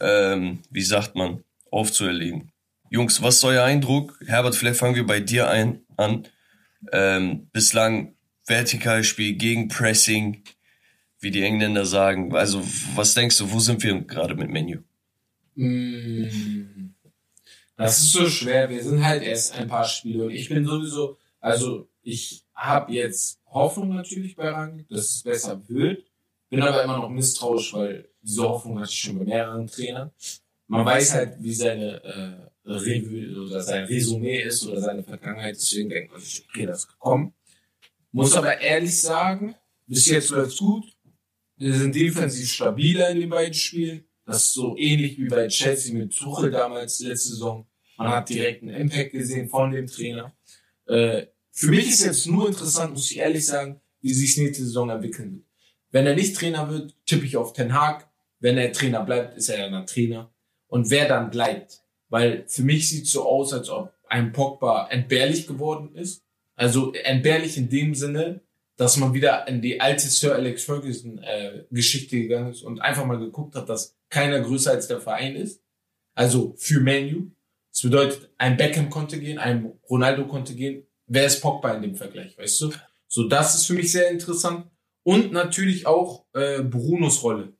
[0.00, 2.50] ähm, wie sagt man, aufzuerlegen.
[2.90, 4.18] Jungs, was ist euer Eindruck?
[4.26, 6.26] Herbert, vielleicht fangen wir bei dir ein, an.
[6.90, 10.42] Ähm, bislang Vertikalspiel gegen Pressing,
[11.20, 12.34] wie die Engländer sagen.
[12.34, 12.64] Also,
[12.96, 14.80] was denkst du, wo sind wir gerade mit Menu?
[15.54, 16.94] Mm.
[17.76, 18.70] Das ist so schwer.
[18.70, 23.38] Wir sind halt erst ein paar Spiele und ich bin sowieso, also ich habe jetzt
[23.46, 26.07] Hoffnung natürlich bei Rangnick, dass es besser wird.
[26.50, 30.10] Bin aber immer noch misstrauisch, weil diese Hoffnung hatte ich schon bei mehreren Trainern.
[30.66, 35.56] Man weiß halt, wie seine äh, Revue oder sein Resümee ist oder seine Vergangenheit.
[35.56, 37.34] Deswegen denkt man sich, okay, das gekommen.
[38.12, 39.54] Muss aber ehrlich sagen,
[39.86, 40.84] bis jetzt läuft's gut.
[41.56, 44.04] Wir sind defensiv stabiler in den beiden Spielen.
[44.24, 47.66] Das ist so ähnlich wie bei Chelsea mit Tuchel damals letzte Saison.
[47.96, 50.36] Man hat direkt einen Impact gesehen von dem Trainer.
[50.86, 54.90] Äh, für mich ist jetzt nur interessant, muss ich ehrlich sagen, wie sich nächste Saison
[54.90, 55.47] entwickeln wird.
[55.90, 58.08] Wenn er nicht Trainer wird, tippe ich auf Ten Hag.
[58.40, 60.30] Wenn er Trainer bleibt, ist er ja dann Trainer.
[60.66, 61.82] Und wer dann bleibt.
[62.08, 66.22] Weil für mich sieht so aus, als ob ein Pogba entbehrlich geworden ist.
[66.56, 68.40] Also entbehrlich in dem Sinne,
[68.76, 73.04] dass man wieder in die alte Sir Alex Ferguson äh, Geschichte gegangen ist und einfach
[73.04, 75.60] mal geguckt hat, dass keiner größer als der Verein ist.
[76.14, 77.30] Also für Menu.
[77.72, 80.86] Das bedeutet, ein Beckham konnte gehen, ein Ronaldo konnte gehen.
[81.06, 82.72] Wer ist Pogba in dem Vergleich, weißt du?
[83.06, 84.66] So, das ist für mich sehr interessant.
[85.08, 87.54] Und natürlich auch äh, Brunos Rolle.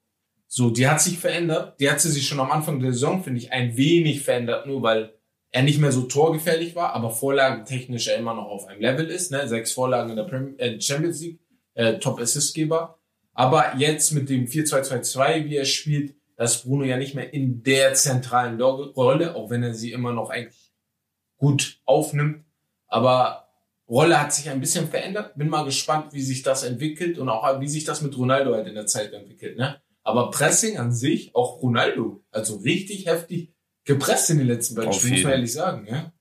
[0.49, 1.81] So, die hat sich verändert.
[1.81, 4.83] Die hat sie sich schon am Anfang der Saison, finde ich, ein wenig verändert, nur
[4.83, 5.15] weil
[5.51, 9.33] er nicht mehr so torgefährlich war, aber vorlagentechnisch er immer noch auf einem Level ist.
[9.33, 9.49] Ne?
[9.49, 11.41] Sechs Vorlagen in der Prem äh, Champions League,
[11.73, 12.99] äh, Top-Assistgeber.
[13.33, 17.63] Aber jetzt mit dem 4-2-2-2, wie er spielt, da ist Bruno ja nicht mehr in
[17.63, 20.75] der zentralen Rolle, auch wenn er sie immer noch eigentlich
[21.39, 22.45] gut aufnimmt.
[22.89, 23.48] Aber
[23.88, 25.37] Rolle hat sich ein bisschen verändert.
[25.37, 28.66] Bin mal gespannt, wie sich das entwickelt und auch wie sich das mit Ronaldo halt
[28.66, 29.57] in der Zeit entwickelt.
[29.57, 29.81] Ne?
[30.03, 35.14] Aber Pressing an sich, auch Ronaldo, also richtig heftig gepresst in den letzten beiden Spielen,
[35.14, 35.87] muss man ehrlich sagen.
[35.88, 36.12] Ja?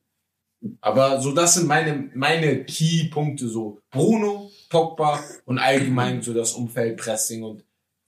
[0.82, 6.98] Aber so, das sind meine, meine Key-Punkte, so Bruno, Pogba und allgemein so das Umfeld
[6.98, 7.66] Pressing und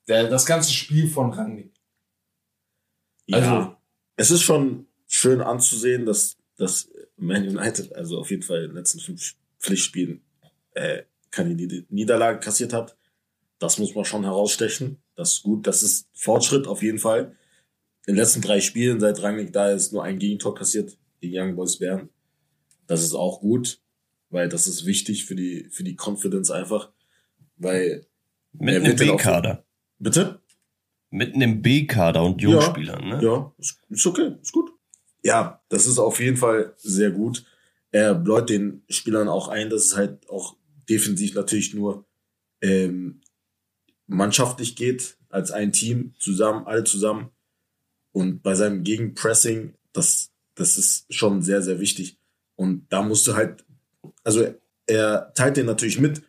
[0.08, 1.74] der, das ganze Spiel von Rangnick.
[3.32, 3.82] Also- ja,
[4.16, 8.76] es ist schon schön anzusehen, dass, dass Man United, also auf jeden Fall in den
[8.78, 10.22] letzten fünf Pflichtspielen,
[10.74, 12.98] äh, keine Nied- Niederlage kassiert hat.
[13.60, 14.98] Das muss man schon herausstechen.
[15.16, 15.68] Das ist gut.
[15.68, 17.36] Das ist Fortschritt auf jeden Fall.
[18.08, 21.56] In den letzten drei Spielen, seit Rangnick da ist, nur ein Gegentor kassiert gegen Young
[21.56, 22.10] Boys Bern.
[22.88, 23.82] Das ist auch gut,
[24.30, 26.90] weil das ist wichtig für die, für die Confidence einfach.
[27.58, 28.08] Weil,
[28.54, 29.66] Mit einem B-Kader.
[30.00, 30.40] bitte?
[31.12, 33.20] Mit einem B-Kader und Jungspielern, ne?
[33.22, 33.54] Ja,
[33.90, 34.72] ist okay, ist gut.
[35.24, 37.44] Ja, das ist auf jeden Fall sehr gut.
[37.92, 40.56] Er bläut den Spielern auch ein, dass es halt auch
[40.90, 42.06] defensiv natürlich nur
[42.62, 43.22] ähm,
[44.08, 47.30] mannschaftlich geht, als ein Team, zusammen, alle zusammen.
[48.12, 52.18] Und bei seinem Gegenpressing, das, das ist schon sehr, sehr wichtig.
[52.56, 53.64] Und da musst du halt,
[54.24, 54.54] also
[54.88, 56.24] er teilt dir natürlich mit,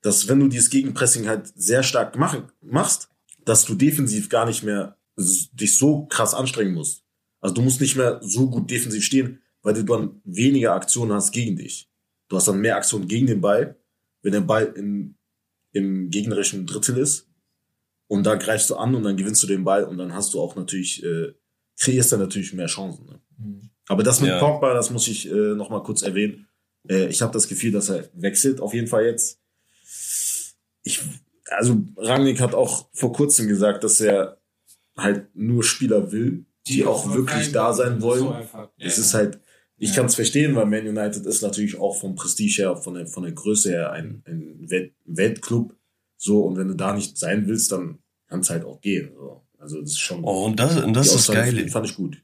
[0.00, 3.10] dass wenn du dieses Gegenpressing halt sehr stark machen, machst,
[3.44, 7.04] dass du defensiv gar nicht mehr dich so krass anstrengen musst.
[7.40, 11.32] Also du musst nicht mehr so gut defensiv stehen, weil du dann weniger Aktionen hast
[11.32, 11.90] gegen dich.
[12.28, 13.76] Du hast dann mehr Aktionen gegen den Ball,
[14.22, 15.16] wenn der Ball im,
[15.72, 17.26] im gegnerischen Drittel ist.
[18.06, 20.40] Und da greifst du an und dann gewinnst du den Ball und dann hast du
[20.40, 21.32] auch natürlich, äh,
[21.78, 23.06] kreierst dann natürlich mehr Chancen.
[23.06, 23.60] Ne?
[23.86, 24.38] Aber das mit Ja.
[24.38, 26.48] Pogba, das muss ich äh, noch mal kurz erwähnen.
[26.88, 29.40] Äh, ich habe das Gefühl, dass er wechselt auf jeden Fall jetzt.
[30.82, 31.00] Ich,
[31.50, 34.40] also Rangnick hat auch vor kurzem gesagt, dass er
[34.96, 38.28] halt nur Spieler will, die, Die auch auch wirklich da sein so wollen.
[38.32, 38.70] einfach.
[38.78, 39.02] Es Ja.
[39.02, 39.40] ist halt,
[39.78, 39.96] ich Ja.
[39.96, 43.22] kann es verstehen, weil Man United ist natürlich auch vom Prestige her, von der, von
[43.22, 45.74] der Größe her ein, ein Welt, Weltclub.
[46.16, 49.10] So, und wenn du da nicht sein willst, dann kann es halt auch gehen.
[49.14, 49.42] So.
[49.58, 50.24] Also das ist schon.
[50.24, 51.68] Oh, und das, und das ist Geile.
[51.68, 52.22] Fand ich gut.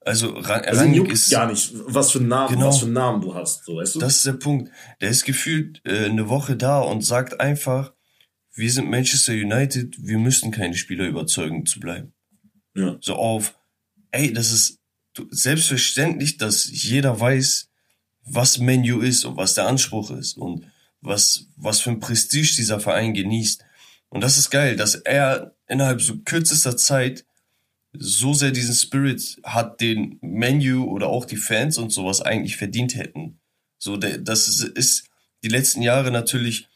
[0.00, 2.68] Also, Rang, Also Rangnick ist, gar nicht, was für einen Namen, Genau.
[2.68, 3.98] was für einen Namen du hast, so weißt du?
[3.98, 4.70] das ist der Punkt.
[5.00, 7.92] Der ist gefühlt äh, eine Woche da und sagt einfach,
[8.54, 12.12] wir sind Manchester United, wir müssen keine Spieler überzeugen zu bleiben.
[12.76, 12.96] ja.
[13.00, 13.58] So auf,
[14.12, 14.78] ey, das ist
[15.30, 17.68] selbstverständlich, dass jeder weiß,
[18.24, 20.66] was Menu ist und was der Anspruch ist und
[21.00, 23.64] was, was für ein Prestige dieser Verein genießt.
[24.08, 27.24] Und das ist geil, dass er innerhalb so kürzester Zeit
[27.92, 32.94] so sehr diesen Spirit hat, den Menu oder auch die Fans und sowas eigentlich verdient
[32.94, 33.38] hätten.
[33.78, 35.08] So, das ist,
[35.42, 36.68] die letzten Jahre natürlich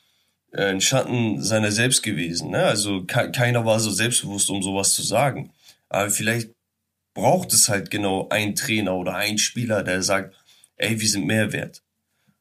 [0.52, 2.50] äh, ein Schatten seiner selbst gewesen.
[2.50, 2.62] Ne?
[2.62, 5.52] Also ke keiner war so selbstbewusst, um sowas zu sagen.
[5.88, 6.50] Aber vielleicht
[7.20, 10.34] braucht es halt genau einen Trainer oder einen Spieler, der sagt,
[10.76, 11.82] ey, wir sind mehr wert.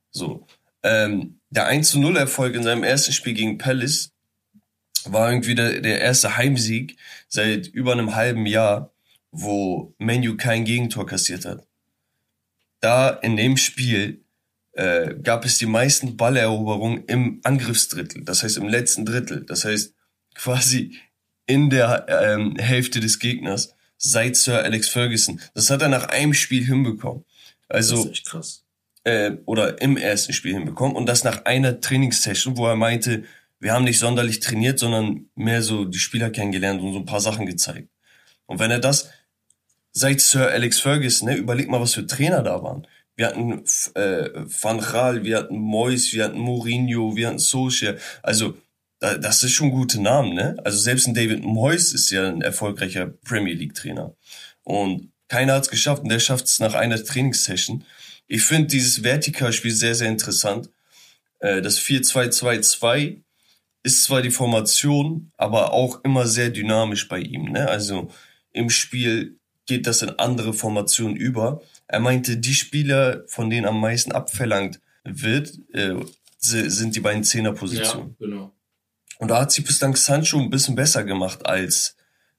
[0.09, 0.47] So.
[0.83, 4.13] Ähm, der 1 zu 0 Erfolg in seinem ersten Spiel gegen Palace
[5.03, 6.95] war irgendwie der, der erste Heimsieg
[7.27, 8.91] seit über einem halben Jahr,
[9.31, 11.67] wo Menu kein Gegentor kassiert hat.
[12.79, 14.21] Da in dem Spiel
[14.71, 19.93] äh, gab es die meisten Balleroberungen im Angriffsdrittel, das heißt im letzten Drittel, das heißt
[20.35, 20.97] quasi
[21.47, 25.39] in der ähm, Hälfte des Gegners seit Sir Alex Ferguson.
[25.53, 27.25] Das hat er nach einem Spiel hinbekommen.
[27.67, 28.63] das Also ist echt krass.
[29.03, 33.23] äh, oder im ersten Spiel hinbekommen und das nach einer Trainingssession, wo er meinte,
[33.59, 37.21] wir haben nicht sonderlich trainiert, sondern mehr so die Spieler kennengelernt und so ein paar
[37.21, 37.89] Sachen gezeigt.
[38.47, 39.09] Und wenn er das
[39.91, 42.87] seit Sir Alex Ferguson, ne, überleg mal, was für Trainer da waren.
[43.17, 43.63] Wir hatten
[43.95, 44.29] äh,
[44.61, 47.97] Van Gaal, wir hatten Moyes, wir hatten Mourinho, wir hatten Solskjaer.
[48.23, 48.55] Also
[48.99, 50.57] das ist schon gute Namen, ne?
[50.63, 54.13] Also selbst ein David Moyes ist ja ein erfolgreicher Premier League Trainer
[54.63, 57.83] und keiner hat es geschafft und der schafft es nach einer Trainingssession.
[58.27, 60.69] Ich finde dieses Vertikalspiel sehr, sehr interessant.
[61.39, 63.21] Äh, Das 4-2-2-2
[63.83, 67.51] ist zwar die Formation, aber auch immer sehr dynamisch bei ihm.
[67.51, 67.67] Ne?
[67.69, 68.11] Also
[68.51, 71.61] im Spiel geht das in andere Formationen über.
[71.87, 75.93] Er meinte, die Spieler, von denen am meisten abverlangt wird, äh,
[76.37, 78.15] si- sind die beiden Ja, Zehnerpositionen.
[78.19, 78.51] genau.
[79.19, 81.95] Und da hat sich bislang Sancho ein bisschen besser gemacht als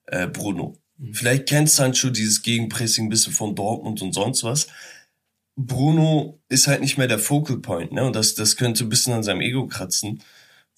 [0.06, 0.76] äh, Bruno.
[0.98, 1.14] Mhm.
[1.14, 4.66] Vielleicht kennt Sancho dieses Gegenpressing ein bisschen von Dortmund und sonst was.
[5.56, 8.04] Bruno ist halt nicht mehr der Focal Point, ne?
[8.04, 10.22] Und das, das könnte ein bisschen an seinem Ego kratzen.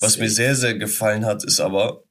[0.01, 2.03] Was mir sehr, sehr gefallen hat, ist aber,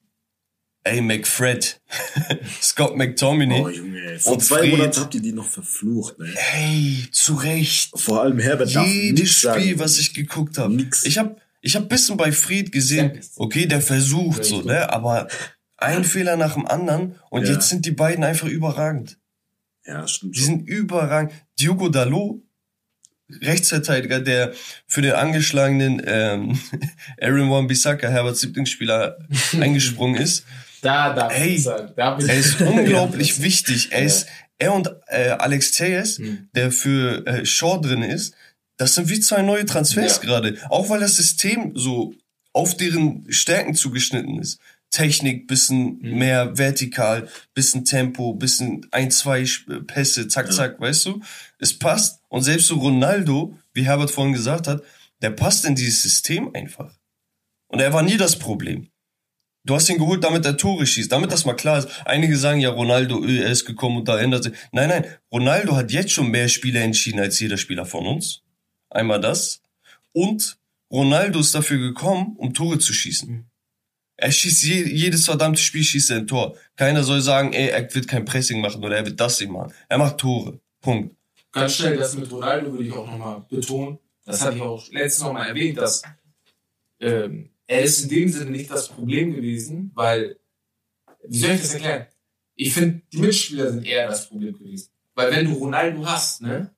[0.86, 1.82] ey, McFred,
[2.62, 4.20] Scott McTominay, Oh, Junge, ey.
[4.20, 4.72] Vor Und zwei Fred.
[4.72, 6.32] Monaten habt ihr die noch verflucht, ne?
[6.34, 7.92] hey, zu Recht.
[8.00, 9.80] Vor allem Herbert Jedes Spiel, sagen.
[9.80, 10.74] was ich geguckt habe.
[10.74, 11.04] Nix.
[11.04, 14.90] Ich habe ich hab bisschen bei Fried gesehen, okay, der versucht so, ne?
[14.92, 15.28] Aber
[15.78, 17.54] ein Fehler nach dem anderen und Ja.
[17.54, 19.18] jetzt sind die beiden einfach überragend.
[19.86, 21.32] Ja, stimmt Die sind überragend.
[21.60, 22.42] Diogo Dalot,
[23.42, 24.54] Rechtsverteidiger, der
[24.88, 26.60] für den angeschlagenen ähm,
[27.22, 29.18] Aaron Wan-Bissaka, Herberts Lieblingsspieler,
[29.60, 30.46] eingesprungen ist.
[30.82, 31.94] Da darf Ey, ich sagen.
[31.96, 33.90] Da Er ist unglaublich wichtig.
[33.92, 34.06] Er Ja.
[34.06, 36.50] ist er und äh, Alex Teyes, Hm.
[36.54, 38.36] der für äh, Shaw drin ist,
[38.82, 40.22] das sind wie zwei neue Transfers Ja.
[40.24, 40.58] gerade.
[40.70, 42.14] Auch weil das System so
[42.52, 44.60] auf deren Stärken zugeschnitten ist.
[44.90, 46.18] Technik, bisschen Mhm.
[46.18, 50.52] mehr vertikal, bisschen Tempo, bisschen ein, zwei Sp- Pässe, zack, Ja.
[50.52, 51.22] zack, weißt du?
[51.60, 52.22] Es passt.
[52.28, 54.82] Und selbst so Ronaldo, wie Herbert vorhin gesagt hat,
[55.22, 56.94] der passt in dieses System einfach.
[57.68, 58.88] Und er war nie das Problem.
[59.64, 61.88] Du hast ihn geholt, damit er Tore schießt, damit das mal klar ist.
[62.06, 64.54] Einige sagen ja, Ronaldo, öh, er ist gekommen und da ändert sich.
[64.72, 68.42] Nein, nein, Ronaldo hat jetzt schon mehr Spiele entschieden als jeder Spieler von uns.
[68.92, 69.62] Einmal das.
[70.14, 70.58] Und
[70.92, 73.30] Ronaldo ist dafür gekommen, um Tore zu schießen.
[73.30, 73.46] Mhm.
[74.18, 76.56] Er schießt je, jedes verdammte Spiel schießt er ein Tor.
[76.76, 79.74] Keiner soll sagen, ey, er wird kein Pressing machen oder er wird das nicht machen.
[79.90, 80.60] Er macht Tore.
[80.80, 81.16] Punkt.
[81.52, 83.98] Ganz schnell, das mit Ronaldo würde ich auch nochmal betonen.
[84.26, 86.04] Das hatte ich auch letztes Mal erwähnt, dass
[87.00, 90.38] ähm, er ist in dem Sinne nicht das Problem gewesen, weil,
[91.28, 92.06] wie soll ich das erklären?
[92.56, 94.90] Ich finde, die Mitspieler sind eher das Problem gewesen.
[95.16, 96.74] Weil wenn du Ronaldo hast, ne,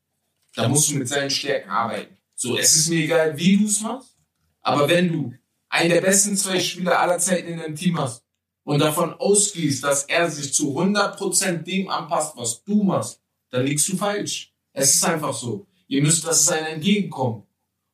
[0.56, 2.16] dann musst du mit seinen Stärken arbeiten.
[2.36, 4.16] So, es ist mir egal, wie du es machst,
[4.62, 5.34] aber wenn du
[5.70, 8.24] einen der besten zwei Spieler aller Zeiten in deinem Team hast
[8.64, 13.88] und davon ausgehst, dass er sich zu 100% dem anpasst, was du machst, dann liegst
[13.90, 14.54] du falsch.
[14.74, 15.68] Es ist einfach so.
[15.88, 17.44] Ihr müsst das sein entgegenkommen.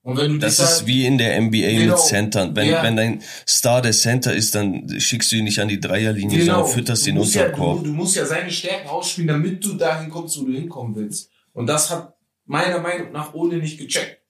[0.02, 1.96] Und wenn du Das ist da- wie in der NBA Genau.
[1.96, 2.56] mit Centern.
[2.56, 2.82] Wenn, Ja.
[2.84, 6.66] wenn dein Star der Center ist, dann schickst du ihn nicht an die Dreierlinie, sondern
[6.68, 7.22] fütterst Genau.
[7.22, 7.84] ihn unter ja, den du, Korb.
[7.84, 11.30] du musst ja seine Stärken ausspielen, damit du dahin kommst, wo du hinkommen willst.
[11.54, 12.16] Und das hat
[12.50, 14.22] meiner Meinung nach Ole nicht gecheckt.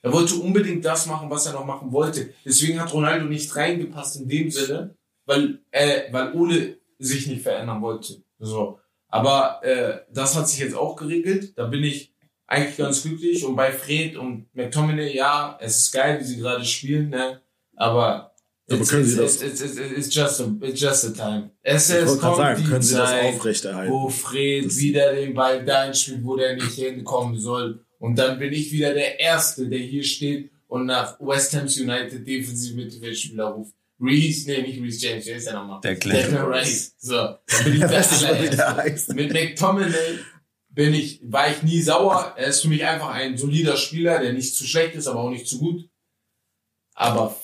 [0.00, 2.32] Er wollte unbedingt das machen, was er noch machen wollte.
[2.44, 7.82] Deswegen hat Ronaldo nicht reingepasst in dem Sinne, weil, äh, weil Ole sich nicht verändern
[7.82, 8.22] wollte.
[8.38, 8.80] So.
[9.08, 11.52] Aber äh, das hat sich jetzt auch geregelt.
[11.58, 12.14] Da bin ich
[12.46, 13.44] eigentlich ganz glücklich.
[13.44, 17.42] Und bei Fred und McTominay, ja, es ist geil, wie sie gerade spielen, ne?
[17.74, 18.35] Aber
[18.68, 21.10] Aber it's, können it's, sie das- it's, it's, it's, it's just a, it's just a
[21.10, 21.50] time.
[21.62, 23.92] Es, Ich gerade kommt sagen, die können sie das aufrechterhalten?
[23.92, 27.84] wo Fred Das- wieder den Ball dahin spielt, wo der nicht hinkommen soll.
[27.98, 32.26] Und dann bin ich wieder der Erste, der hier steht und nach West Ham United
[32.26, 33.72] defensiv Mittelfeldspieler ruft.
[33.98, 35.80] Reese, nee, nicht Reese James, der ist ja nochmal.
[35.82, 35.94] Der.
[35.94, 36.92] Declan Rice.
[36.98, 37.88] So, dann bin ich der
[38.50, 39.14] der allererste.
[39.14, 40.18] Mit McTominay
[40.68, 42.34] bin ich, war ich nie sauer.
[42.36, 45.30] Er ist für mich einfach ein solider Spieler, der nicht zu schlecht ist, aber auch
[45.30, 45.88] nicht zu gut.
[46.98, 47.36] Aber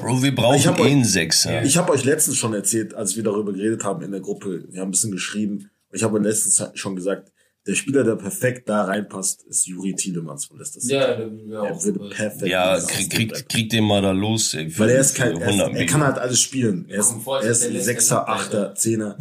[0.00, 1.62] Bro, wir brauchen eh euch- einen Sechser.
[1.62, 4.80] ich habe euch letztens schon erzählt, als wir darüber geredet haben in der Gruppe, wir
[4.80, 7.30] haben ein bisschen geschrieben, ich habe letztens schon gesagt,
[7.66, 10.94] der Spieler, der perfekt da reinpasst, ist Juri Tielemans von Leicester City.
[10.94, 11.26] ja, der
[11.62, 14.72] Er würde perfekt Ja, dieses krieg, krieg, krieg den mal da los, ey.
[14.78, 16.86] Weil er ist kein, er, ist, 100 er kann halt alles spielen.
[16.88, 18.28] Er ist, er ist ein Sechser.
[18.28, 19.18] Achter, Zehner.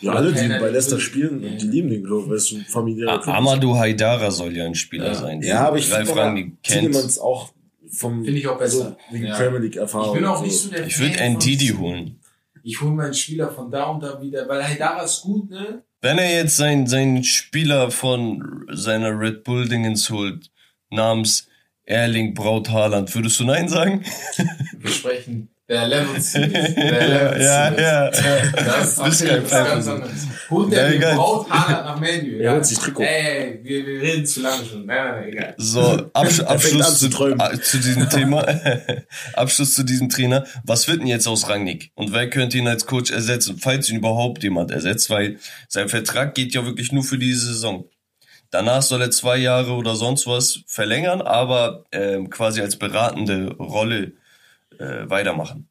[0.00, 1.50] Ja, alle, die bei Leicester spielen, Ja.
[1.50, 3.28] die lieben den Club, weißt du, Club.
[3.28, 5.14] Amadou Haidara soll ja ein Spieler Ja.
[5.14, 5.42] sein.
[5.42, 6.52] Ja, aber ich finde.
[6.62, 7.52] Tielemans auch
[7.90, 8.96] vom, Finde ich auch besser.
[9.10, 9.36] so, wegen Ja.
[9.36, 10.14] Premier League Ich Erfahrung.
[10.16, 12.20] bin auch nicht so der Ich würde Fan von- Ndidi holen.
[12.62, 15.82] Ich hole meinen Spieler von da und da wieder, weil Haidara ist gut, ne?
[16.00, 20.50] Wenn er jetzt seinen seinen Spieler von seiner Red Bull Dingens holt,
[20.90, 21.48] namens
[21.84, 24.04] Erling Braut Haaland, würdest du Nein sagen?
[24.78, 26.32] Wir sprechen der Levels.
[26.32, 27.44] Der Levels.
[27.44, 28.10] ja, ja.
[28.10, 30.26] Das ist kein Fan ganz anderes.
[30.48, 31.14] Holt Ja, der.
[31.16, 32.38] Braut Haaland nach Menu.
[32.38, 33.02] Er holt sich Trikot.
[33.02, 34.86] Ey, wir, wir reden zu lange schon.
[34.86, 35.54] Nein, nein, nein, egal.
[35.56, 38.46] So, Absch Abschluss zu zu, ah, zu diesem Thema.
[39.34, 40.46] Abschluss zu diesem Trainer.
[40.64, 41.90] Was wird denn jetzt aus Rangnick?
[41.96, 45.10] Und wer könnte ihn als Coach ersetzen, falls ihn überhaupt jemand ersetzt?
[45.10, 47.88] Weil sein Vertrag geht ja wirklich nur für diese Saison.
[48.52, 54.12] Danach soll er zwei Jahre oder sonst was verlängern, aber ähm, quasi als beratende Rolle
[54.78, 55.68] äh, weitermachen.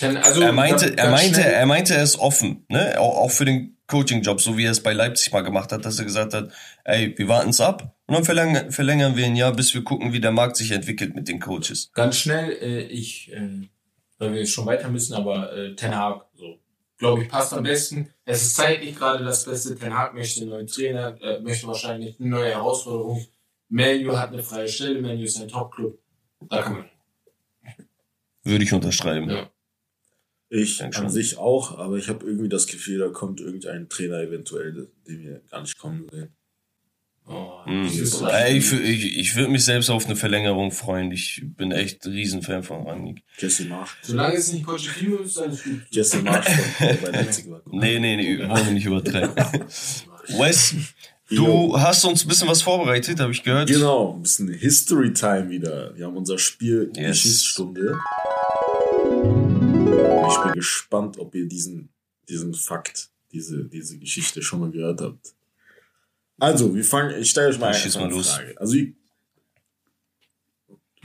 [0.00, 2.98] Also, er meinte, er meinte, er meinte, ist offen, ne?
[2.98, 5.98] Auch, auch für den Coaching-Job, so wie er es bei Leipzig mal gemacht hat, dass
[5.98, 6.50] er gesagt hat,
[6.84, 10.12] ey, wir warten es ab und dann verlängern, verlängern wir ein Jahr, bis wir gucken,
[10.12, 11.90] wie der Markt sich entwickelt mit den Coaches.
[11.92, 13.68] Ganz schnell, äh, ich, äh,
[14.18, 16.58] weil wir schon weiter müssen, aber äh, Ten Hag, so,
[16.96, 18.10] glaube ich, passt am besten.
[18.24, 19.74] Es ist zeitlich gerade das Beste.
[19.76, 23.26] Ten Hag möchte einen neuen Trainer, äh, möchte wahrscheinlich eine neue Herausforderung.
[23.68, 25.98] Manu hat eine freie Stelle, Manu ist ein Top-Club.
[26.48, 26.84] Da kann man.
[28.50, 29.30] Würde ich unterschreiben.
[29.30, 29.50] Ja.
[30.52, 34.18] Ich Denk an sich auch, aber ich habe irgendwie das Gefühl, da kommt irgendein Trainer
[34.18, 36.34] eventuell, den wir gar nicht kommen sehen.
[37.28, 41.12] Oh, Ey, ich ich, ich würde mich selbst auf eine Verlängerung freuen.
[41.12, 43.22] Ich bin echt ein Riesenfan von Rangnick.
[43.38, 43.96] Jesse Marsch.
[44.02, 45.82] Solange es nicht Pochettino ist, ist alles gut.
[45.90, 46.46] Jesse Marsch,
[46.80, 47.62] der bei Leipzig war.
[47.66, 49.32] Nee, nee, nee, wollen wir nicht übertreiben.
[50.38, 50.74] Wes,
[51.28, 53.68] du hast uns ein bisschen was vorbereitet, habe ich gehört.
[53.68, 55.94] Genau, ein bisschen History Time wieder.
[55.96, 57.22] Wir haben unser Spiel Yes.
[57.22, 57.96] Geschichtsstunde.
[60.30, 61.88] Ich bin gespannt, ob ihr diesen,
[62.28, 65.34] diesen Fakt, diese, diese Geschichte schon mal gehört habt.
[66.38, 68.30] Also, wir fangen, ich stelle euch mal Dann eine mal los.
[68.30, 68.54] Frage.
[68.58, 68.92] Also, ihr,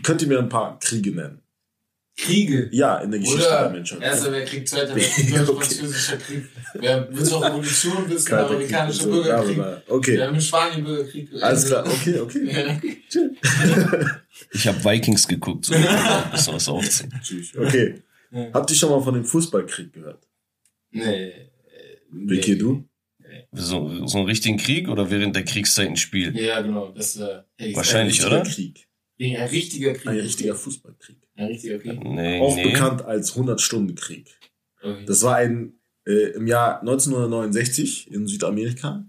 [0.03, 1.41] könnt ihr mir ein paar Kriege nennen?
[2.17, 2.69] Kriege.
[2.71, 4.01] Ja, in der Geschichte der Oder Menschheit.
[4.01, 6.45] Erster Weltkrieg, Zweiter Weltkrieg, Deutsch-Französischer Krieg.
[6.75, 9.55] Wir willst du auch Revolution, willst du Kalter amerikanischer Bürgerkrieg.
[9.55, 9.81] bla.
[9.89, 11.29] Okay, Wir haben in Spanien Bürgerkrieg.
[11.41, 11.85] alles klar.
[11.91, 13.01] Okay, okay.
[13.03, 14.21] Ja.
[14.51, 17.13] Ich habe Vikings geguckt, so ein bisschen was aufziehen.
[17.21, 17.51] Tschüss.
[17.57, 18.01] Okay.
[18.35, 18.51] Ja.
[18.53, 20.27] Habt ihr schon mal von dem Fußballkrieg gehört?
[20.91, 21.31] Nee.
[22.11, 22.87] Vicky, du?
[23.51, 26.35] So, so einen richtigen Krieg oder während der Kriegszeit ein Spiel?
[26.37, 26.91] Ja, genau.
[26.91, 27.43] Das, äh,
[27.73, 28.45] Wahrscheinlich, Ein oder?
[28.45, 28.87] richtiger Krieg.
[29.37, 30.07] Ein richtiger Krieg.
[30.07, 31.17] Ein richtiger Fußballkrieg.
[31.35, 32.03] Ein richtiger Krieg.
[32.03, 32.63] Nee, Auch nee.
[32.63, 34.29] bekannt als 100-Stunden-Krieg.
[34.81, 35.05] Okay.
[35.05, 39.05] Das war ein äh, im Jahr 1969 in Südamerika,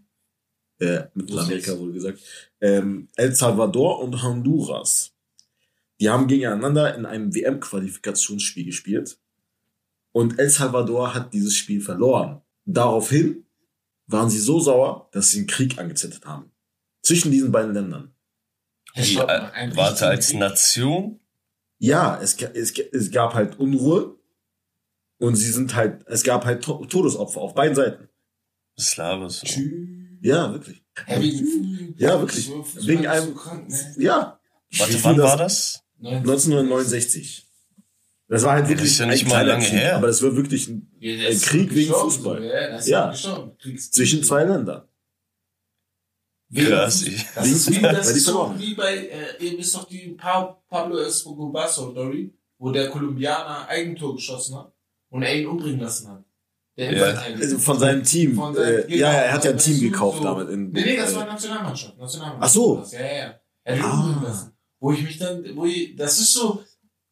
[0.78, 2.20] äh, Mittelamerika wohl gesagt,
[2.60, 5.12] ähm, El Salvador und Honduras.
[6.00, 9.18] Die haben gegeneinander in einem WM-Qualifikationsspiel gespielt
[10.12, 12.42] und El Salvador hat dieses Spiel verloren.
[12.66, 13.44] Daraufhin
[14.06, 16.50] waren sie so sauer, dass sie einen Krieg angezettelt haben.
[17.02, 18.12] Zwischen diesen beiden Ländern.
[18.94, 20.38] Wie, äh, warte, als Krieg.
[20.38, 21.20] Nation?
[21.78, 24.16] Ja, es, es, es gab halt Unruhe
[25.18, 28.08] und sie sind halt, es gab halt To- Todesopfer auf beiden Seiten.
[28.78, 29.40] Slavos.
[29.40, 29.60] So.
[30.22, 30.82] Ja, wirklich.
[31.98, 32.46] Ja, wirklich.
[32.46, 33.94] So, so Wegen so einem- krank, ne?
[33.98, 34.40] Ja,
[34.78, 35.82] Warte, wann das- war das?
[36.00, 37.44] 1969.
[38.28, 39.96] Das war halt Das wirklich ist ja ein nicht mal lange Krieg, her.
[39.96, 42.44] aber das war wirklich ein, Ja, Ein Krieg wegen Fußball.
[42.44, 43.12] Ja, das Ja.
[43.12, 44.82] zwischen zwei Ländern.
[46.54, 50.56] Krass, Das ist wie, das ist so wie bei, äh, ihr wisst doch die pa
[50.68, 54.72] Pablo Escobar Story, wo der Kolumbianer Eigentor geschossen hat
[55.10, 56.24] und er ihn umbringen lassen hat.
[56.76, 57.04] Der Ja.
[57.40, 58.36] Also von seinem Team.
[58.36, 60.48] Von seinem- äh, ja, ja, er hat ja ein genau, Team gekauft so- damit.
[60.50, 61.98] In, Nee, nee, das war Nationalmannschaft.
[61.98, 62.44] Nationalmannschaft.
[62.44, 62.84] Ach so.
[62.96, 63.40] Ja, ja, ja.
[63.64, 63.92] Er hat ihn Ah.
[64.00, 64.55] umbringen lassen.
[64.80, 66.62] Wo ich mich dann, wo ich, das ist so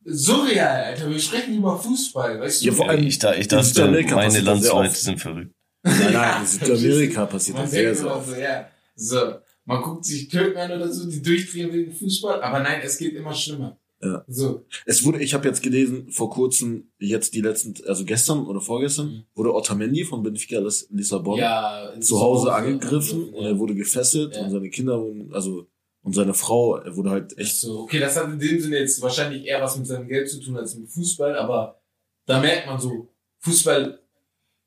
[0.05, 1.09] surreal, Alter.
[1.11, 2.67] Wir sprechen über Fußball, weißt du?
[2.67, 4.97] Ja, vor allem ich, da, ich in dachte, meine passiert das sehr Landsleute oft.
[4.97, 5.55] sind verrückt.
[5.83, 8.29] Nein, nein, in Südamerika passiert Man das sehr, oft.
[8.29, 8.69] so, ja.
[8.97, 9.19] So,
[9.65, 13.15] man guckt sich Türken an oder so, die durchdrehen wegen Fußball, aber nein, es geht
[13.15, 13.79] immer schlimmer.
[14.03, 14.23] Ja.
[14.29, 18.61] So, Es wurde, ich habe jetzt gelesen, vor kurzem, jetzt die letzten, also gestern oder
[18.61, 19.23] vorgestern, Mhm.
[19.35, 23.59] wurde Otamendi von Benfica Lis- Lissabon ja, zu Hause angegriffen und er Ja.
[23.59, 24.43] wurde gefesselt Ja.
[24.43, 25.67] und seine Kinder wurden, also
[26.05, 29.45] und seine Frau, wurde halt Echt so, okay, das hat in dem Sinne jetzt wahrscheinlich
[29.47, 31.81] eher was mit seinem Geld zu tun als mit Fußball, aber
[32.27, 33.09] da merkt man so,
[33.41, 33.99] Fußball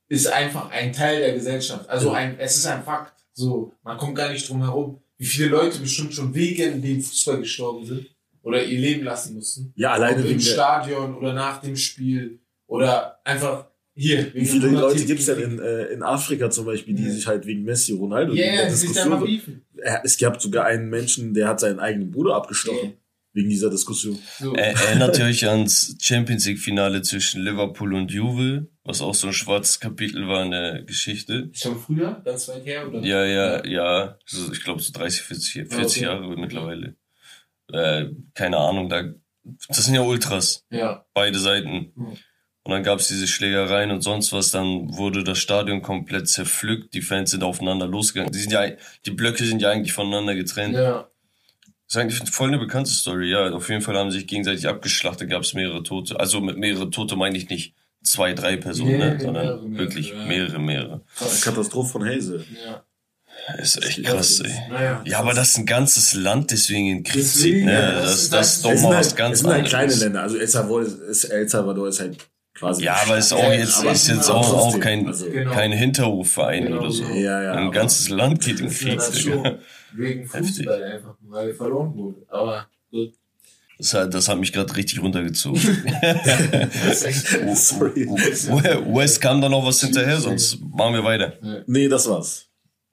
[0.09, 1.89] ist einfach ein Teil der Gesellschaft.
[1.89, 2.13] Also Ja.
[2.15, 3.13] ein, es ist ein Fakt.
[3.33, 7.39] So, man kommt gar nicht drum herum, wie viele Leute bestimmt schon wegen dem Fußball
[7.39, 8.07] gestorben sind
[8.41, 9.73] oder ihr Leben lassen mussten.
[9.75, 13.67] ja alleine Ob im Stadion oder nach dem Spiel oder einfach
[13.97, 14.33] hier.
[14.33, 17.11] wie viele Leute Pubertät- gibt's denn in, äh, in Afrika zum Beispiel, die Ja.
[17.11, 19.61] sich halt wegen Messi, Ronaldo Ja, wegen der die sich da Diskussion-
[20.03, 22.93] Es gab sogar einen Menschen, der hat seinen eigenen Bruder abgestochen Ja.
[23.33, 24.17] wegen dieser Diskussion.
[24.39, 24.53] So.
[24.55, 29.27] Er, erinnert ihr euch ans Champions League Finale zwischen Liverpool und Juve, was auch so
[29.27, 31.49] ein schwarzes Kapitel war in der Geschichte?
[31.53, 33.01] Schon früher, ganz weit her, oder?
[33.03, 34.17] Ja, ja, ja.
[34.25, 35.77] So, ich glaube so 30, 40, 40
[36.07, 36.23] Ah, okay.
[36.23, 36.95] Jahre mittlerweile.
[37.71, 39.03] Äh, keine Ahnung, da
[39.69, 41.05] das sind ja Ultras, Ja.
[41.13, 41.91] beide Seiten.
[41.95, 42.17] Mhm.
[42.68, 47.01] Und dann gab's diese Schlägereien und sonst was, dann wurde das Stadion komplett zerpflückt, die
[47.01, 48.34] Fans sind aufeinander losgegangen.
[48.34, 48.65] Die sind ja
[49.05, 50.74] die Blöcke sind ja eigentlich voneinander getrennt.
[50.76, 51.07] Ja.
[51.88, 53.51] Das ist eigentlich voll eine bekannte Story, ja.
[53.53, 56.20] Auf jeden Fall haben sie sich gegenseitig abgeschlachtet, gab es mehrere Tote.
[56.20, 59.78] Also mit mehrere Tote meine ich nicht zwei, drei Personen, Nee, ne, sondern mehrere, mehrere,
[59.80, 61.01] wirklich mehrere, mehrere.
[61.41, 62.43] Katastrophe von Hazel.
[62.65, 62.84] Ja.
[63.59, 64.51] Ist echt krass, ey.
[64.70, 65.01] Naja.
[65.05, 67.93] Ja, aber das ist ein ganzes Land deswegen in Krieg zieht, Deswegen, ne?
[68.01, 69.72] Das, das- das, das- ist doch Es mal was ganz es sind halt anderes.
[69.72, 70.22] kleine Länder.
[70.24, 72.18] Also El Salvador ist, El Salvador ist halt
[72.58, 72.84] quasi.
[72.84, 75.51] Ja, aber ist auch jetzt, aber ist jetzt auch, auch kein, also- Genau.
[75.51, 77.03] kein Hinterhofverein Genau oder so.
[77.05, 77.51] Ja, ja.
[77.53, 78.99] Ein ganzes Land geht ja Krieg,
[79.93, 82.26] wegen Fußball einfach, weil verloren wurde.
[82.30, 83.14] Aber gut.
[83.78, 85.62] Das hat, das hat mich gerade richtig runtergezogen.
[87.53, 88.08] Sorry.
[88.08, 91.34] West kam da noch was hinterher, sonst machen wir weiter.
[91.68, 92.47] Nee, das war's.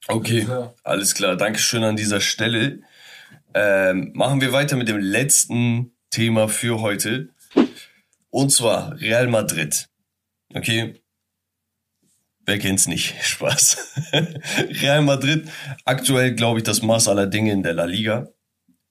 [0.09, 0.47] Okay,
[0.83, 1.37] alles klar.
[1.37, 2.81] Dankeschön an dieser Stelle.
[3.55, 7.31] Ähm, machen wir weiter mit dem letzten Thema für heute.
[8.35, 9.89] Und zwar Real Madrid.
[10.53, 11.01] Okay.
[12.45, 13.15] Wer kennt's nicht?
[13.23, 13.77] Spaß.
[14.83, 15.49] Real Madrid,
[15.85, 18.33] aktuell glaube ich das Maß aller Dinge in der La Liga.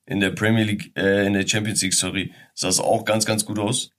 [0.06, 3.44] In der Premier League, äh, in der Champions League, sorry, sah es auch ganz, ganz
[3.44, 3.90] gut aus.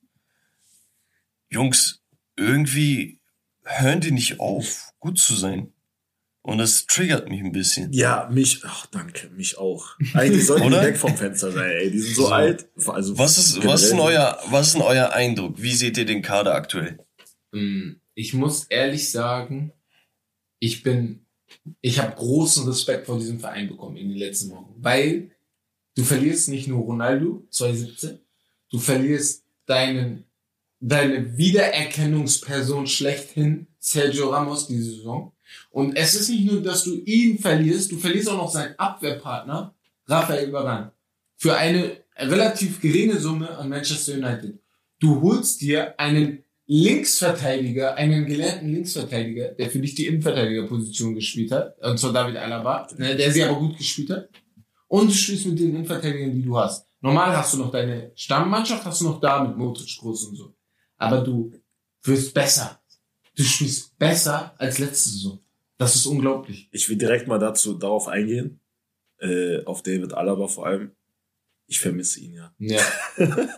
[1.49, 2.01] Jungs,
[2.35, 3.19] irgendwie
[3.65, 5.74] hören die nicht auf, gut zu sein.
[6.45, 7.91] Und das triggert mich ein bisschen.
[7.91, 9.97] Ja, mich, ach danke, mich auch.
[10.13, 11.89] Eigentlich sollten die weg vom Fenster sein, ey.
[11.89, 12.31] Die sind so, So.
[12.31, 12.67] alt.
[12.87, 15.59] Also Was ist, was ist denn euer, was ist denn euer Eindruck?
[15.61, 16.99] Wie seht ihr den Kader aktuell?
[17.51, 19.71] Mm, Ich muss ehrlich sagen,
[20.59, 21.25] ich bin,
[21.81, 25.31] ich habe großen Respekt vor diesem Verein bekommen in den letzten Wochen, weil
[25.95, 28.19] du verlierst nicht nur Ronaldo 2017,
[28.71, 30.25] du verlierst deinen,
[30.79, 35.31] deine Wiedererkennungsperson schlechthin Sergio Ramos diese Saison.
[35.71, 39.73] Und es ist nicht nur, dass du ihn verlierst, du verlierst auch noch seinen Abwehrpartner
[40.07, 40.91] Rafael Varane
[41.35, 44.57] für eine relativ geringe Summe an Manchester United.
[44.99, 51.77] Du holst dir einen Linksverteidiger, einen gelernten Linksverteidiger, der für dich die Innenverteidigerposition gespielt hat,
[51.83, 54.29] und zwar David Alaba, ne, der sie aber gut gespielt hat.
[54.87, 56.87] Und du spielst mit den Innenverteidigern, die du hast.
[57.01, 60.55] Normal hast du noch deine Stammmannschaft, hast du noch da mit Modric groß und so.
[60.97, 61.51] Aber du
[62.03, 62.79] wirst besser.
[63.35, 65.39] Du spielst besser als letzte Saison.
[65.77, 66.69] Das ist unglaublich.
[66.71, 68.59] Ich will direkt mal dazu, darauf eingehen.
[69.19, 70.91] Äh, auf David Alaba vor allem.
[71.67, 72.53] Ich vermisse ihn ja.
[72.59, 72.81] Ja.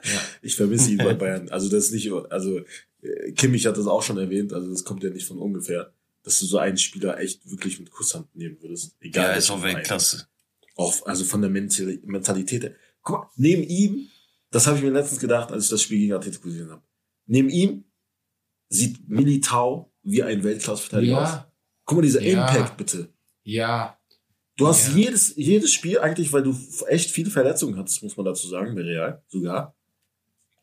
[0.41, 1.49] Ich vermisse ihn bei Bayern.
[1.49, 2.61] Also das ist nicht, also
[3.01, 5.93] äh, Kimmich hat das auch schon erwähnt, also das kommt ja nicht von ungefähr,
[6.24, 8.95] dass du so einen Spieler echt wirklich mit Kusshand nehmen würdest.
[8.99, 9.32] Egal.
[9.32, 9.61] Ja, ist auch.
[9.61, 10.28] Weltklasse.
[10.76, 12.63] Auch, also von der Mental Mentalität.
[12.63, 12.76] her.
[13.01, 14.09] Guck mal, neben ihm,
[14.51, 16.84] das habe ich mir letztens gedacht, als ich das Spiel gegen Atletico gesehen habe.
[17.26, 17.86] Neben ihm
[18.70, 21.47] sieht Militao wie ein Weltklasse-Verteidiger aus.
[21.88, 22.47] Guck mal, dieser Ja.
[22.47, 23.09] Impact bitte.
[23.43, 23.97] Ja.
[24.57, 24.95] Du hast Ja.
[24.95, 26.55] jedes, jedes Spiel eigentlich, weil du
[26.88, 29.75] echt viele Verletzungen hattest, muss man dazu sagen, bei Real sogar.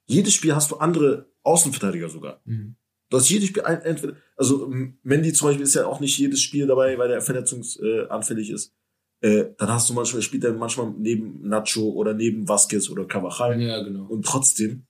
[0.07, 2.41] Jedes Spiel hast du andere Außenverteidiger sogar.
[2.45, 2.77] Mhm.
[3.09, 4.71] Du hast jedes Spiel ein, entweder, also
[5.03, 8.51] Mendy zum Beispiel ist ja auch nicht jedes Spiel dabei, weil er verletzungsanfällig äh, anfällig
[8.51, 8.75] ist.
[9.21, 13.59] Äh, dann hast du manchmal, spielt er manchmal neben Nacho oder neben Vasquez oder Cavachal.
[13.63, 14.05] Ja, genau.
[14.07, 14.87] Und trotzdem,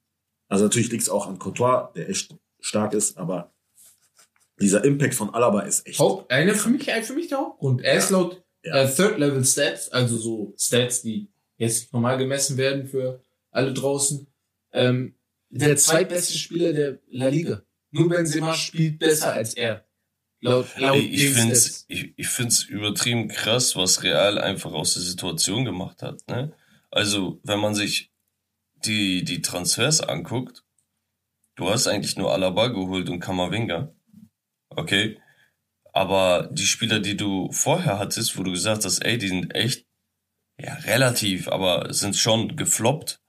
[0.49, 3.54] also natürlich liegt es auch an Courtois, der echt stark ist, aber
[4.61, 5.99] dieser Impact von Alaba ist echt.
[5.99, 7.83] Haupt, einer für mich, für mich der Hauptgrund.
[7.83, 8.83] Er ist laut Ja.
[8.85, 14.27] äh, Third Level Stats, also so Stats, die jetzt normal gemessen werden für alle draußen,
[14.73, 15.15] ähm,
[15.51, 17.63] der zweitbeste Spieler der La Liga.
[17.91, 19.87] Nur Benzema spielt besser als er.
[20.41, 21.85] Laut, laut Ey, ich find's, Stats.
[21.89, 26.53] ich, ich find's übertrieben krass, was Real einfach aus der Situation gemacht hat, ne?
[26.91, 28.13] Also, wenn man sich
[28.85, 30.65] die, die Transfers anguckt,
[31.57, 33.95] du hast eigentlich nur Alaba geholt und Kamavinga.
[34.77, 35.19] Okay?
[35.93, 39.87] Aber die Spieler, die du vorher hattest, wo du gesagt hast, ey, die sind echt,
[40.61, 43.21] ja, relativ, aber sind schon gefloppt,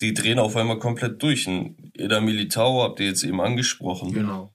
[0.00, 1.46] die drehen auf einmal komplett durch.
[1.46, 4.12] Ein Ida Militao habt ihr jetzt eben angesprochen.
[4.12, 4.54] Genau.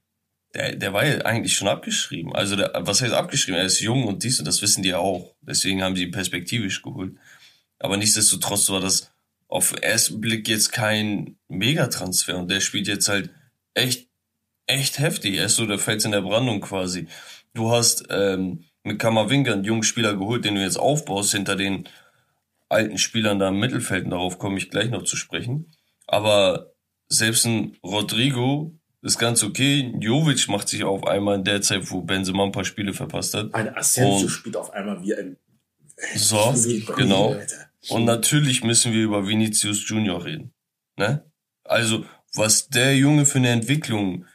[0.56, 2.34] Der, der war ja eigentlich schon abgeschrieben.
[2.34, 3.60] Also, der, was heißt abgeschrieben?
[3.60, 5.36] Er ist jung und dies und das wissen die ja auch.
[5.42, 7.16] Deswegen haben sie ihn perspektivisch geholt.
[7.80, 9.12] Aber nichtsdestotrotz war das
[9.48, 13.30] auf ersten Blick jetzt kein Megatransfer und der spielt jetzt halt
[13.74, 14.10] echt,
[14.68, 15.36] echt heftig.
[15.36, 17.08] Er ist so der Fels in der Brandung quasi.
[17.54, 21.88] Du hast ähm, mit Kammerwinger einen jungen Spieler geholt, den du jetzt aufbaust hinter den
[22.70, 24.06] alten Spielern da im Mittelfeld.
[24.06, 25.72] Und darauf komme ich gleich noch zu sprechen.
[26.08, 26.74] Aber
[27.08, 29.94] selbst ein Rodrigo ist ganz okay.
[30.00, 33.54] Jovic macht sich auf einmal in der Zeit, wo Benzema ein paar Spiele verpasst hat.
[33.54, 35.38] Ein Asensio spielt auf einmal wie ein.
[36.16, 36.54] So,
[36.96, 37.36] genau.
[37.90, 40.54] Und natürlich müssen wir über Vinicius Junior reden.
[40.98, 41.30] Ne?
[41.64, 44.26] Also, was der Junge für eine Entwicklung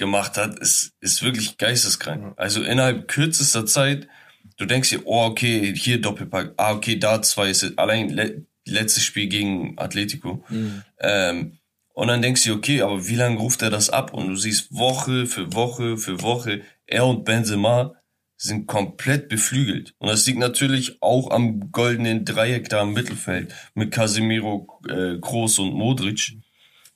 [0.00, 2.34] gemacht hat, ist, ist wirklich geisteskrank.
[2.36, 4.08] Also innerhalb kürzester Zeit,
[4.56, 7.78] du denkst dir, oh, okay, hier Doppelpack, ah, okay, da zwei ist es.
[7.78, 10.44] allein le letztes Spiel gegen Atletico.
[10.48, 10.82] Mhm.
[11.00, 11.58] Ähm,
[11.92, 14.14] und dann denkst du, okay, aber wie lange ruft er das ab?
[14.14, 17.94] Und du siehst Woche für Woche für Woche, er und Benzema
[18.36, 19.94] sind komplett beflügelt.
[19.98, 25.58] Und das liegt natürlich auch am goldenen Dreieck da im Mittelfeld mit Casemiro, äh, Kroos
[25.58, 26.38] und Modric.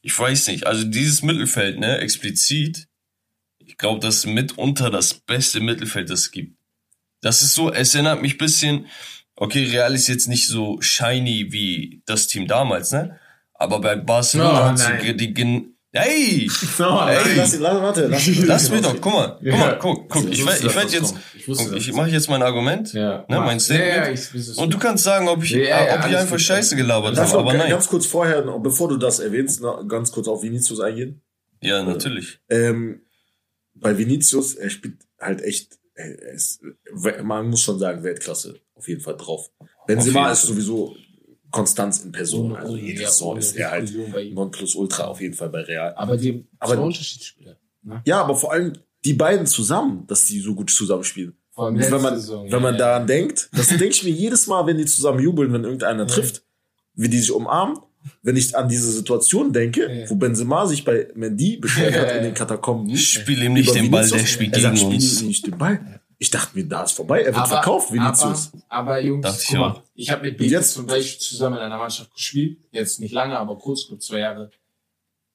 [0.01, 2.89] Ich weiß nicht, also dieses Mittelfeld, ne, explizit,
[3.67, 6.57] ich glaube, das ist mitunter das beste Mittelfeld, das es gibt.
[7.21, 8.87] Das ist so, es erinnert mich bisschen,
[9.37, 13.19] okay, Real ist jetzt nicht so shiny wie das Team damals, ne?
[13.55, 16.51] Aber bei Barcelona Oh, hat sie die gen Hey!
[16.81, 18.27] No, Ey, Lass lass, warte, lass.
[18.45, 21.13] Lass mir doch, guck mal, guck mal, guck, guck, ich, wusste, werd- ich werd jetzt,
[21.13, 21.25] kommt.
[21.37, 23.25] Ich wusste, ich mache jetzt mein Argument, Ja.
[23.29, 23.89] ne, mein Statement.
[23.91, 26.31] Ja, ja, ich, ich, und du kannst sagen, ob ich, Ja, ja, ob ich einfach
[26.33, 26.41] gut.
[26.41, 27.71] Scheiße gelabert habe, aber nein.
[27.71, 31.23] ganz kurz vorher, bevor du das erwähnst, ganz kurz auf Vinicius eingehen.
[31.61, 32.41] Ja, natürlich.
[32.51, 33.01] Ähm,
[33.85, 35.79] bei Vinicius, er spielt halt echt,
[36.33, 36.63] ist,
[37.23, 39.51] man muss schon sagen, Weltklasse auf jeden Fall drauf.
[39.87, 40.97] Benzema ist sowieso
[41.51, 42.57] Konstanz in Person.
[42.57, 43.93] Also jede ja, Saison ist er halt.
[44.33, 45.95] Nonplusultra auf jeden Fall bei Real.
[45.97, 47.59] Aber die Aber- Unterschiedsspieler.
[47.83, 48.03] Ne?
[48.07, 48.73] Ja, aber vor allem
[49.05, 51.37] die beiden zusammen, dass die so gut zusammenspielen.
[51.53, 54.47] Vor allem wenn man, Saison, wenn man ja, daran denkt, das denke ich mir jedes
[54.47, 56.43] Mal, wenn die zusammen jubeln, wenn irgendeiner trifft,
[56.95, 57.79] wie die sich umarmen.
[58.23, 60.11] Wenn ich an diese Situation denke, Ja.
[60.11, 62.97] wo Benzema sich bei Mendy beschwert hat in den Katakomben.
[62.97, 65.21] Spiel ihm nicht den Ball, der spielt sagt, gegen spiel uns.
[65.23, 66.01] ihm nicht den Ball.
[66.19, 67.21] Ich dachte mir, da ist vorbei.
[67.21, 68.51] Er wird aber, verkauft, Vinicius.
[68.69, 71.77] Aber, aber Jungs, guck mal, ich habe mit Betis jetzt- zum Beispiel zusammen in einer
[71.77, 72.59] Mannschaft gespielt.
[72.71, 74.51] Jetzt nicht lange, aber kurz, gut zwei Jahre.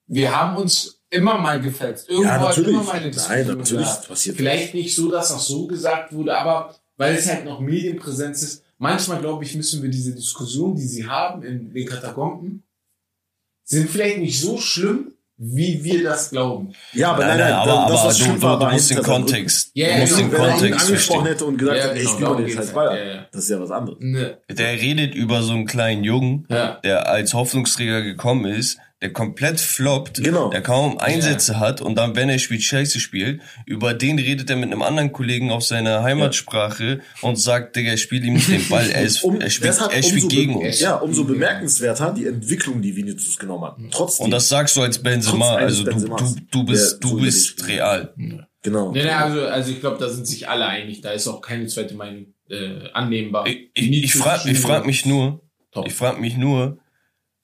[0.07, 2.09] Wir haben uns immer mal gefetzt.
[2.09, 2.69] Irgendwo Ja, hat natürlich.
[2.69, 3.87] immer mal eine Nein, natürlich.
[4.07, 4.37] Passiert.
[4.37, 8.63] Vielleicht nicht so, dass das so gesagt wurde, aber weil es halt noch Medienpräsenz ist.
[8.79, 12.63] Manchmal, glaube ich, müssen wir diese Diskussion, die sie haben in den Katakomben,
[13.65, 15.11] sind vielleicht nicht so schlimm,
[15.41, 16.73] wie wir das glauben.
[16.93, 19.03] Ja, aber Nein, nein, nein, nein, aber, das, aber du, du, war, du musst den
[19.03, 20.29] Kontext, Ja, du ja, musst genau.
[20.29, 21.25] den Wenn er ihn Kontext angesprochen verstehen.
[21.25, 23.05] hätte und gesagt Ja, hätte, genau, geht's scheiß Ball halt.
[23.05, 23.27] Ja, ja.
[23.31, 23.97] Das ist ja was anderes.
[24.01, 24.37] Ne.
[24.49, 26.79] Der redet über so einen kleinen Jungen, Ja.
[26.83, 30.49] der als Hoffnungsträger gekommen ist, der komplett floppt, Genau.
[30.49, 34.57] der kaum Einsätze hat und dann, wenn er spielt, scheiße spielt, über den redet er
[34.57, 38.89] mit einem anderen Kollegen auf seiner Heimatsprache und sagt, Digga, spiel ihm nicht den Ball,
[38.89, 40.81] er, ist, Um, er spielt, er spielt gegen uns.
[40.81, 43.77] Ja, umso bemerkenswerter die Entwicklung, die Vinicius genommen hat.
[43.91, 44.25] Trotzdem.
[44.25, 47.67] Und das sagst du als Benzema, also du, du, du bist, der so du bist
[47.67, 48.13] real.
[48.61, 48.91] genau.
[48.91, 50.99] Nee, nee, also, also ich glaube, da sind sich alle einig.
[51.01, 53.47] Da ist auch keine zweite Meinung äh, annehmbar.
[53.47, 55.41] Ich, ich, ich frage ich frag mich nur,
[55.71, 55.87] Top.
[55.87, 56.79] ich frag mich nur,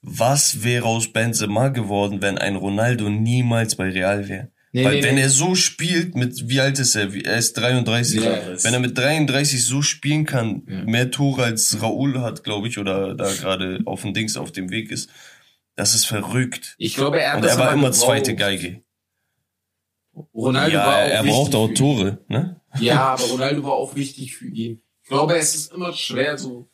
[0.08, 4.50] was wäre aus Benzema geworden, wenn ein Ronaldo niemals bei Real wäre?
[4.72, 5.22] Nee, Weil nee, wenn nee.
[5.22, 7.14] er so spielt, mit wie alt ist er?
[7.26, 8.22] Er ist 33.
[8.24, 8.38] Ja.
[8.62, 10.84] Wenn er mit 33 so spielen kann, Ja.
[10.84, 14.70] mehr Tore als Raúl hat, glaube ich, oder da gerade auf dem Dings auf dem
[14.72, 15.10] Weg ist,
[15.76, 16.76] das ist verrückt.
[16.78, 18.06] Ich glaube, er hat Und das er war immer gebraucht.
[18.06, 18.82] zweite Geige.
[20.34, 21.74] Ronaldo ja, war auch er braucht auch.
[21.74, 22.62] Tore, ne?
[22.80, 24.82] Ja, aber Ronaldo war auch wichtig für ihn.
[25.04, 26.70] Ich glaube, es ist immer schwer so,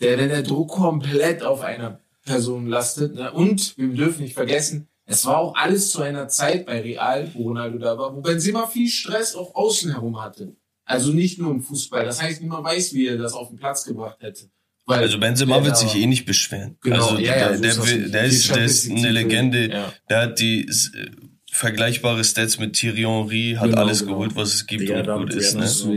[0.00, 3.14] der, wenn der Druck komplett auf einer Person lastet.
[3.14, 3.32] Ne?
[3.32, 7.44] Und wir dürfen nicht vergessen, es war auch alles zu einer Zeit bei Real, wo
[7.44, 10.54] Ronaldo da war, wo Benzema viel Stress auch außen herum hatte.
[10.84, 12.04] Also nicht nur im Fußball.
[12.04, 14.50] Das heißt, niemand weiß, wie er das auf den Platz gebracht hätte.
[14.84, 16.76] Weil Also Benzema der wird sich eh nicht beschweren.
[16.82, 19.70] Genau, also ja, ja, der, so der, ist der, ist, der ist eine Legende.
[19.70, 19.92] Ja.
[20.08, 21.10] Der hat die äh,
[21.58, 24.12] vergleichbare Stats mit Thierry Henry, hat Genau, alles genau.
[24.12, 25.54] geholt, was es gibt Digga, und gut ist.
[25.56, 25.66] Ne?
[25.66, 25.92] so,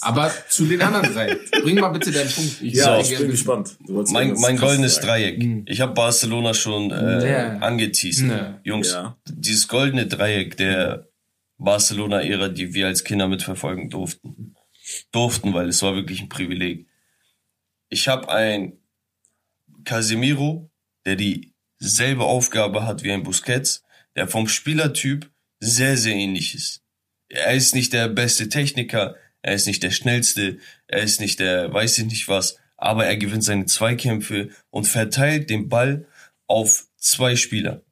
[0.00, 1.36] Aber zu den anderen drei.
[1.62, 2.60] Bring mal bitte deinen Punkt.
[2.60, 3.76] Ich Ja, würde ich bin gespannt.
[3.86, 5.06] Mein, mein goldenes sagen.
[5.06, 5.38] Dreieck.
[5.38, 5.64] Mhm.
[5.68, 7.58] Ich habe Barcelona schon äh, Ja.
[7.58, 8.26] angeteased.
[8.28, 8.60] Ja.
[8.64, 9.16] Jungs, Ja.
[9.28, 11.06] dieses goldene Dreieck der
[11.58, 14.56] Barcelona-Ära, die wir als Kinder mitverfolgen durften.
[15.12, 16.86] Durften, weil es war wirklich ein Privileg.
[17.88, 18.72] Ich habe ein
[19.84, 20.68] Casemiro,
[21.04, 23.84] der dieselbe Aufgabe hat wie ein Busquets,
[24.16, 26.82] der vom Spielertyp sehr, sehr ähnlich ist.
[27.28, 31.72] Er ist nicht der beste Techniker, er ist nicht der schnellste, er ist nicht der
[31.72, 36.06] weiß ich nicht was, aber er gewinnt seine Zweikämpfe und verteilt den Ball
[36.46, 37.82] auf zwei Spieler.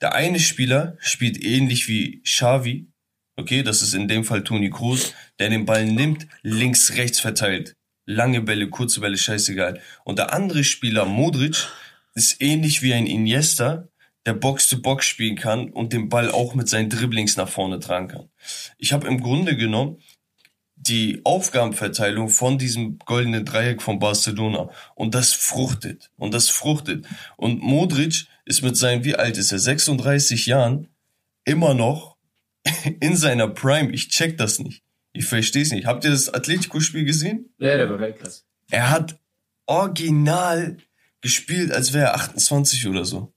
[0.00, 2.88] Der eine Spieler spielt ähnlich wie Xavi,
[3.36, 7.74] okay, das ist in dem Fall Toni Kroos, der den Ball nimmt, links, rechts verteilt.
[8.04, 9.80] Lange Bälle, kurze Bälle, scheißegal.
[10.04, 11.68] Und der andere Spieler, Modric,
[12.14, 13.88] ist ähnlich wie ein Iniesta,
[14.28, 18.28] der Box-to-Box spielen kann und den Ball auch mit seinen Dribblings nach vorne tragen kann.
[18.76, 20.02] Ich habe im Grunde genommen
[20.76, 27.06] die Aufgabenverteilung von diesem goldenen Dreieck von Barcelona und das fruchtet und das fruchtet
[27.38, 30.88] und Modric ist mit seinen wie alt ist er 36 Jahren
[31.46, 32.18] immer noch
[33.00, 33.90] in seiner Prime.
[33.92, 34.82] Ich check das nicht.
[35.14, 35.86] Ich verstehe es nicht.
[35.86, 37.48] Habt ihr das Atletico-Spiel gesehen?
[37.56, 38.42] Ja, der war Weltklasse.
[38.70, 39.18] Er hat
[39.64, 40.76] original
[41.22, 43.32] gespielt, als wäre er 28 oder so.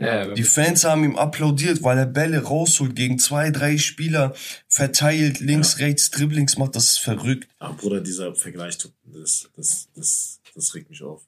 [0.00, 4.32] Ja, Die Fans haben ihm applaudiert, weil er Bälle rausholt gegen zwei, drei Spieler,
[4.68, 7.48] verteilt, links, rechts, Dribblings macht, das ist verrückt.
[7.58, 11.22] Aber Bruder, dieser Vergleich, tut- das, das, das, das regt mich auf.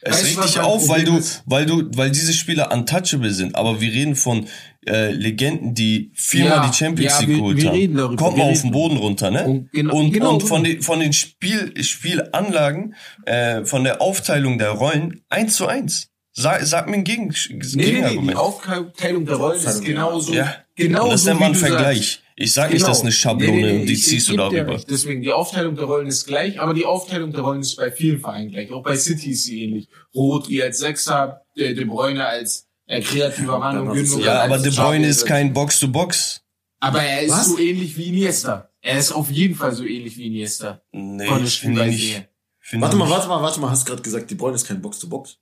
[0.00, 3.54] Es Weißt regt dich auf, weil du, weil du, weil diese Spieler untouchable sind.
[3.54, 4.46] Aber wir reden von
[4.86, 7.74] äh, Legenden, die viermal Ja, die Champions ja, League wir- geholt wir haben.
[7.76, 9.44] reden darüber, Kommt mal auf den Boden runter, ne?
[9.46, 10.74] Und genau- und, genau, und von genau.
[10.76, 12.94] den von den Spiel Spielanlagen,
[13.24, 16.08] äh, von der Aufteilung der Rollen eins zu eins.
[16.38, 18.36] Sag, sag mir ein Gegen, Nee, nee, nee, die Gegenargument.
[18.36, 20.34] Aufteilung der Rollen ist genauso.
[20.34, 21.98] ja, genau das man wie du Vergleich.
[22.12, 22.22] sagst.
[22.38, 24.34] Ich sag nicht, das ist eine Schablone Nee, nee, nee, und die ich- ziehst ich
[24.34, 24.76] du darüber.
[24.76, 28.20] Deswegen, die Aufteilung der Rollen ist gleich, aber die Aufteilung der Rollen ist bei vielen
[28.20, 28.70] Vereinen gleich.
[28.70, 29.88] Auch bei City ist sie ähnlich.
[30.14, 34.70] Rodri als Sechser, äh, De Bruyne als äh, kreativer Mann und Gündogan Ja, aber De
[34.70, 36.42] Bruyne ist kein Box-to-Box.
[36.80, 37.46] Aber er ist Was?
[37.48, 38.68] so ähnlich wie Iniesta.
[38.82, 40.82] Er ist auf jeden Fall so ähnlich wie Iniesta.
[40.92, 42.14] Nee, finde ich nicht.
[42.16, 42.28] her.
[42.60, 43.70] Finde Warte mal, warte mal, warte mal.
[43.70, 45.38] Hast gerade gesagt, die Bräune ist kein Box-to-Box?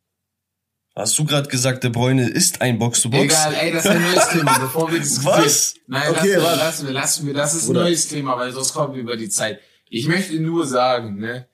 [0.97, 3.25] Hast du gerade gesagt, De Bruyne ist ein Box-to-Box?
[3.25, 5.39] Egal, ey, das ist ein neues Thema, bevor wir diskutieren.
[5.45, 5.75] Was?
[5.89, 8.73] Nein, Okay, lassen, wir, lassen wir, lassen wir, das ist ein neues Thema, weil sonst
[8.75, 9.61] kommen wir über die Zeit.
[9.91, 11.49] Ich möchte nur sagen, ne,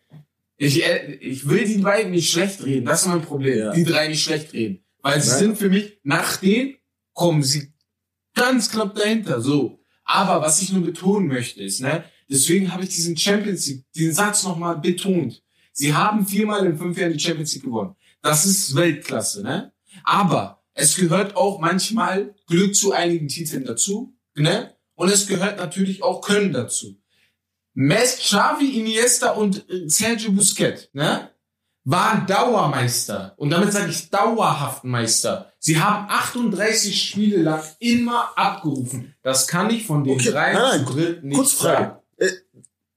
[0.59, 3.59] ich, äh, ich will die beiden nicht schlecht reden, das ist mein Problem.
[3.59, 3.73] Ja.
[3.73, 4.85] Die drei nicht schlecht reden.
[5.01, 5.39] Weil sie Nein.
[5.39, 6.75] sind für mich, nach denen
[7.15, 7.73] kommen sie
[8.35, 9.81] ganz knapp dahinter, so.
[10.05, 14.13] Aber was ich nur betonen möchte ist, ne, deswegen habe ich diesen Champions League, diesen
[14.13, 15.43] Satz nochmal betont.
[15.73, 17.95] Sie haben viermal in fünf Jahren die Champions League gewonnen.
[18.23, 19.73] Das ist Weltklasse, ne?
[20.05, 24.75] Aber es gehört auch manchmal Glück zu einigen Titeln dazu, ne?
[24.95, 26.97] Und es gehört natürlich auch Können dazu.
[27.73, 31.31] Messi, Xavi, Iniesta und äh, Sergio Busquets, ne?
[31.85, 33.33] Waren Dauermeister.
[33.39, 35.51] Und damit sage ich dauerhaft Meister.
[35.59, 39.15] Sie haben 38 Spiele lang immer abgerufen.
[39.23, 41.85] Das kann ich von den Okay, drei nein, nein, zu dritt nicht Kurz Frage.
[41.85, 41.97] sagen.
[42.19, 42.29] Äh,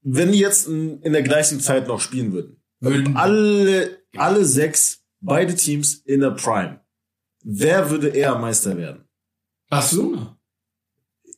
[0.01, 5.02] Wenn die jetzt in, in der gleichen Zeit noch spielen würden, Würden- alle, alle sechs,
[5.23, 6.79] beide Teams in der Prime,
[7.43, 9.03] wer würde eher Meister werden?
[9.69, 10.37] Barcelona.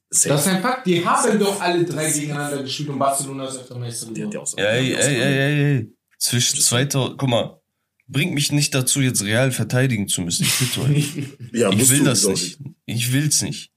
[0.09, 0.29] Safe.
[0.29, 0.86] Das ist ein Fakt.
[0.88, 4.39] Die haben doch alle drei gegeneinander gespielt und Barcelona ist öfter Meister Die hat ja
[4.41, 4.43] geworden.
[4.43, 5.91] auch so- Ey, ja ey, ey, ey, ey.
[6.19, 7.61] Zwischen 2000, guck mal,
[8.07, 10.43] bringt mich nicht dazu, jetzt real verteidigen zu müssen.
[10.43, 11.13] Ich bitte euch.
[11.53, 12.59] Ja, Ich will du, das nicht.
[12.86, 13.71] Ich will's nicht.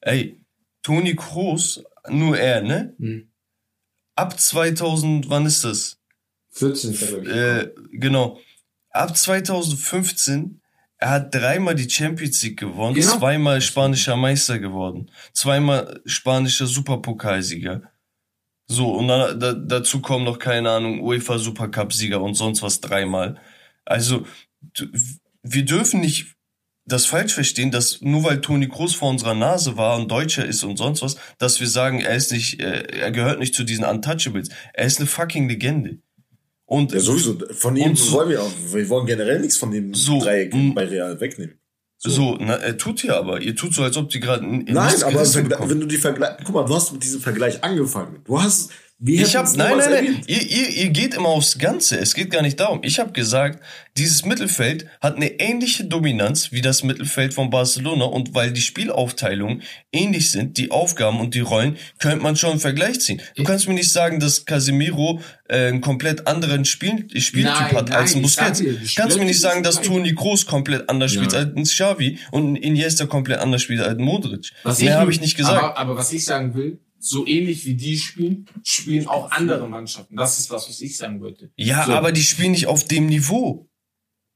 [0.00, 0.40] Ey,
[0.82, 2.94] Toni Kroos, nur er, ne?
[2.98, 3.30] Hm.
[4.16, 5.98] Ab 2000, wann ist das?
[6.52, 6.92] 14.
[6.94, 7.28] glaube ich.
[7.34, 8.38] Äh, genau.
[8.94, 10.60] Ab 2015,
[10.98, 13.18] er hat dreimal die Champions League gewonnen, Genau.
[13.18, 17.82] zweimal spanischer Meister geworden, zweimal spanischer Superpokalsieger.
[18.66, 23.36] So, und dann, da, dazu kommen noch, keine Ahnung, UEFA Supercup-Sieger und sonst was dreimal.
[23.84, 24.26] Also,
[25.42, 26.36] wir dürfen nicht
[26.86, 30.62] das falsch verstehen, dass nur weil Toni Kroos vor unserer Nase war und Deutscher ist
[30.62, 33.84] und sonst was, dass wir sagen, er ist nicht, äh, er gehört nicht zu diesen
[33.84, 34.50] Untouchables.
[34.72, 35.98] Er ist eine fucking Legende.
[36.66, 37.36] Und Ja, sowieso.
[37.52, 38.50] Von ihm so- wollen wir auch.
[38.72, 40.72] Wir wollen generell nichts von dem So, Dreieck mm.
[40.74, 41.58] bei Real wegnehmen.
[41.98, 43.40] so, na, er tut ja aber.
[43.40, 45.20] Ihr tut so, als ob die gerade ein Nein, aber
[45.68, 48.20] wenn du die Vergleich, guck mal, du hast mit diesem Vergleich angefangen.
[48.24, 48.70] Du hast,
[49.06, 51.98] Ich hab, nein, nein, nein, ihr, ihr, ihr geht immer aufs Ganze.
[51.98, 52.80] Es geht gar nicht darum.
[52.82, 53.62] Ich habe gesagt,
[53.98, 59.62] dieses Mittelfeld hat eine ähnliche Dominanz wie das Mittelfeld von Barcelona und weil die Spielaufteilungen
[59.92, 63.20] ähnlich sind, die Aufgaben und die Rollen, könnte man schon einen Vergleich ziehen.
[63.36, 67.90] Du kannst mir nicht sagen, dass Casemiro äh, einen komplett anderen Spiel, Spieltyp Nein, hat
[67.92, 68.60] als ein Busquets.
[68.60, 71.40] dir, kannst mir nicht sagen, dass Toni Kroos komplett anders spielt Ja.
[71.40, 74.50] als ein Xavi und ein Iniesta komplett anders spielt als ein Modric.
[74.62, 75.62] Was Mehr habe ich nicht gesagt.
[75.62, 80.16] Aber, aber was ich sagen will, so ähnlich wie die spielen, spielen auch andere Mannschaften.
[80.16, 81.52] Das ist das, was ich sagen wollte.
[81.56, 81.92] ja, so.
[81.92, 83.68] aber die spielen nicht auf dem Niveau.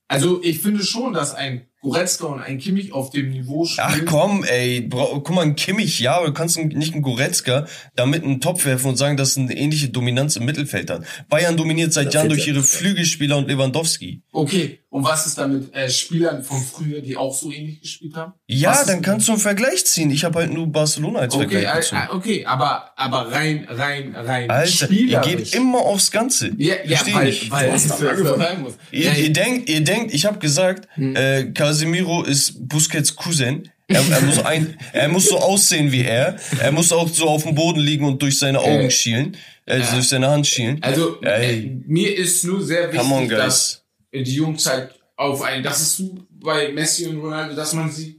[0.08, 3.86] Also ich finde schon, dass ein Goretzka und ein Kimmich auf dem Niveau spielen.
[3.88, 4.80] Ach komm, ey.
[4.80, 8.40] Bra guck mal, ein Kimmich, ja, aber du kannst nicht einen Goretzka da mit einen
[8.40, 11.04] Topf werfen und sagen, dass es eine ähnliche Dominanz im Mittelfeld hat.
[11.28, 14.22] Bayern dominiert seit Das Jahren durch ihre Flügelspieler und Lewandowski.
[14.32, 18.16] Okay, und was ist da mit äh, Spielern von früher, die auch so ähnlich gespielt
[18.16, 18.32] haben?
[18.46, 20.10] Ja, dann kannst du einen Vergleich ziehen.
[20.10, 22.02] Ich habe halt nur Barcelona als Okay, Vergleich äh, gezogen.
[22.10, 26.52] äh, okay, aber, aber rein, rein, rein Alter, ihr geht immer aufs Ganze.
[26.56, 27.50] Ja, ja weil, ich.
[27.50, 28.38] weil es damit angefangen.
[28.38, 28.74] sein muss.
[28.90, 33.70] Ihr, Ja, ihr denkt, ihr denkt, ich habe gesagt, äh, Casemiro ist Busquets Cousin.
[33.88, 36.38] Er, er, muss ein, er muss so aussehen wie er.
[36.60, 39.82] Er muss auch so auf dem Boden liegen und durch seine Augen Äh, schielen, äh,
[39.92, 40.82] durch seine Hand schielen.
[40.82, 41.82] Also, äh, Ey.
[41.86, 43.38] mir ist nur sehr on, wichtig, guys.
[43.38, 47.74] dass äh, die Jungs halt auf ein, das ist so bei Messi und Ronaldo, dass
[47.74, 48.18] man sie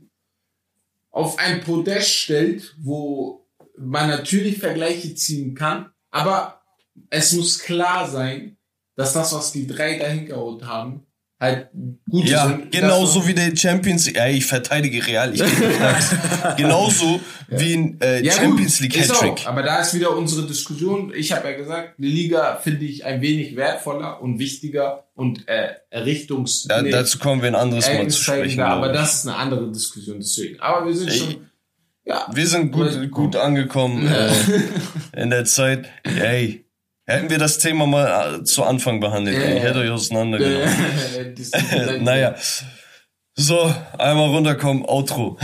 [1.09, 3.47] auf ein Podest stellt, wo
[3.77, 6.61] man natürlich Vergleiche ziehen kann, aber
[7.09, 8.57] es muss klar sein,
[8.95, 11.05] dass das, was die drei dahin gehauen haben,
[11.39, 11.69] halt
[12.09, 12.71] gut Ja, sind.
[12.71, 14.17] genauso wie der Champions League.
[14.17, 15.33] Ey, ich verteidige Real.
[15.33, 15.41] Ich
[16.57, 19.31] genauso wie ein äh, Ja, Champions gut, League Hattrick.
[19.31, 21.13] auch, aber da ist wieder unsere Diskussion.
[21.15, 25.75] Ich habe ja gesagt, die Liga finde ich ein wenig wertvoller und wichtiger und äh,
[25.97, 26.63] Richtungs...
[26.63, 28.57] Da, nee, Dazu kommen wir ein anderes Mal zu sprechen.
[28.57, 28.93] da, aber ich.
[28.97, 30.59] das ist eine andere Diskussion deswegen.
[30.59, 31.17] Aber wir sind Ey.
[31.17, 31.45] schon...
[32.05, 34.31] Ja, Wir sind gut, gut angekommen äh,
[35.21, 35.87] in der Zeit.
[36.03, 36.65] Ey,
[37.13, 39.69] hätten wir das Thema mal äh, zu Anfang behandelt, Ja, ey, ich ja.
[39.69, 41.35] hätte euch auseinandergenommen.
[41.35, 41.51] das-
[42.01, 42.35] naja.
[43.35, 45.37] So, einmal runterkommen, Outro.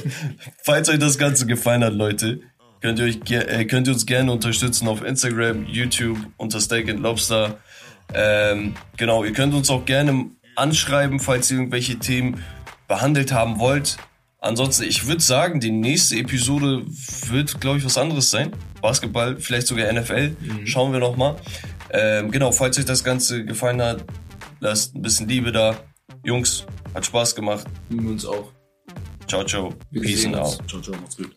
[0.64, 2.40] Falls euch das Ganze gefallen hat, Leute,
[2.80, 7.00] könnt ihr, euch, äh, könnt ihr uns gerne unterstützen auf Instagram, YouTube, unter Steak and
[7.00, 7.58] Lobster.
[8.14, 12.44] Ähm, genau, ihr könnt uns auch gerne anschreiben, falls ihr irgendwelche Themen
[12.86, 13.96] behandelt haben wollt.
[14.42, 16.82] Ansonsten, ich würde sagen, die nächste Episode
[17.28, 18.50] wird, glaube ich, was anderes sein.
[18.80, 20.36] Basketball, vielleicht sogar NFL.
[20.64, 21.36] Schauen wir noch mal.
[21.90, 24.04] Ähm, genau, falls euch das Ganze gefallen hat,
[24.58, 25.76] lasst ein bisschen Liebe da.
[26.24, 27.68] Jungs, hat Spaß gemacht.
[27.88, 28.50] Wir uns auch.
[29.28, 29.72] Ciao, ciao.
[29.92, 30.58] Wir Peace and out.
[30.68, 31.36] Ciao, ciao, macht's gut.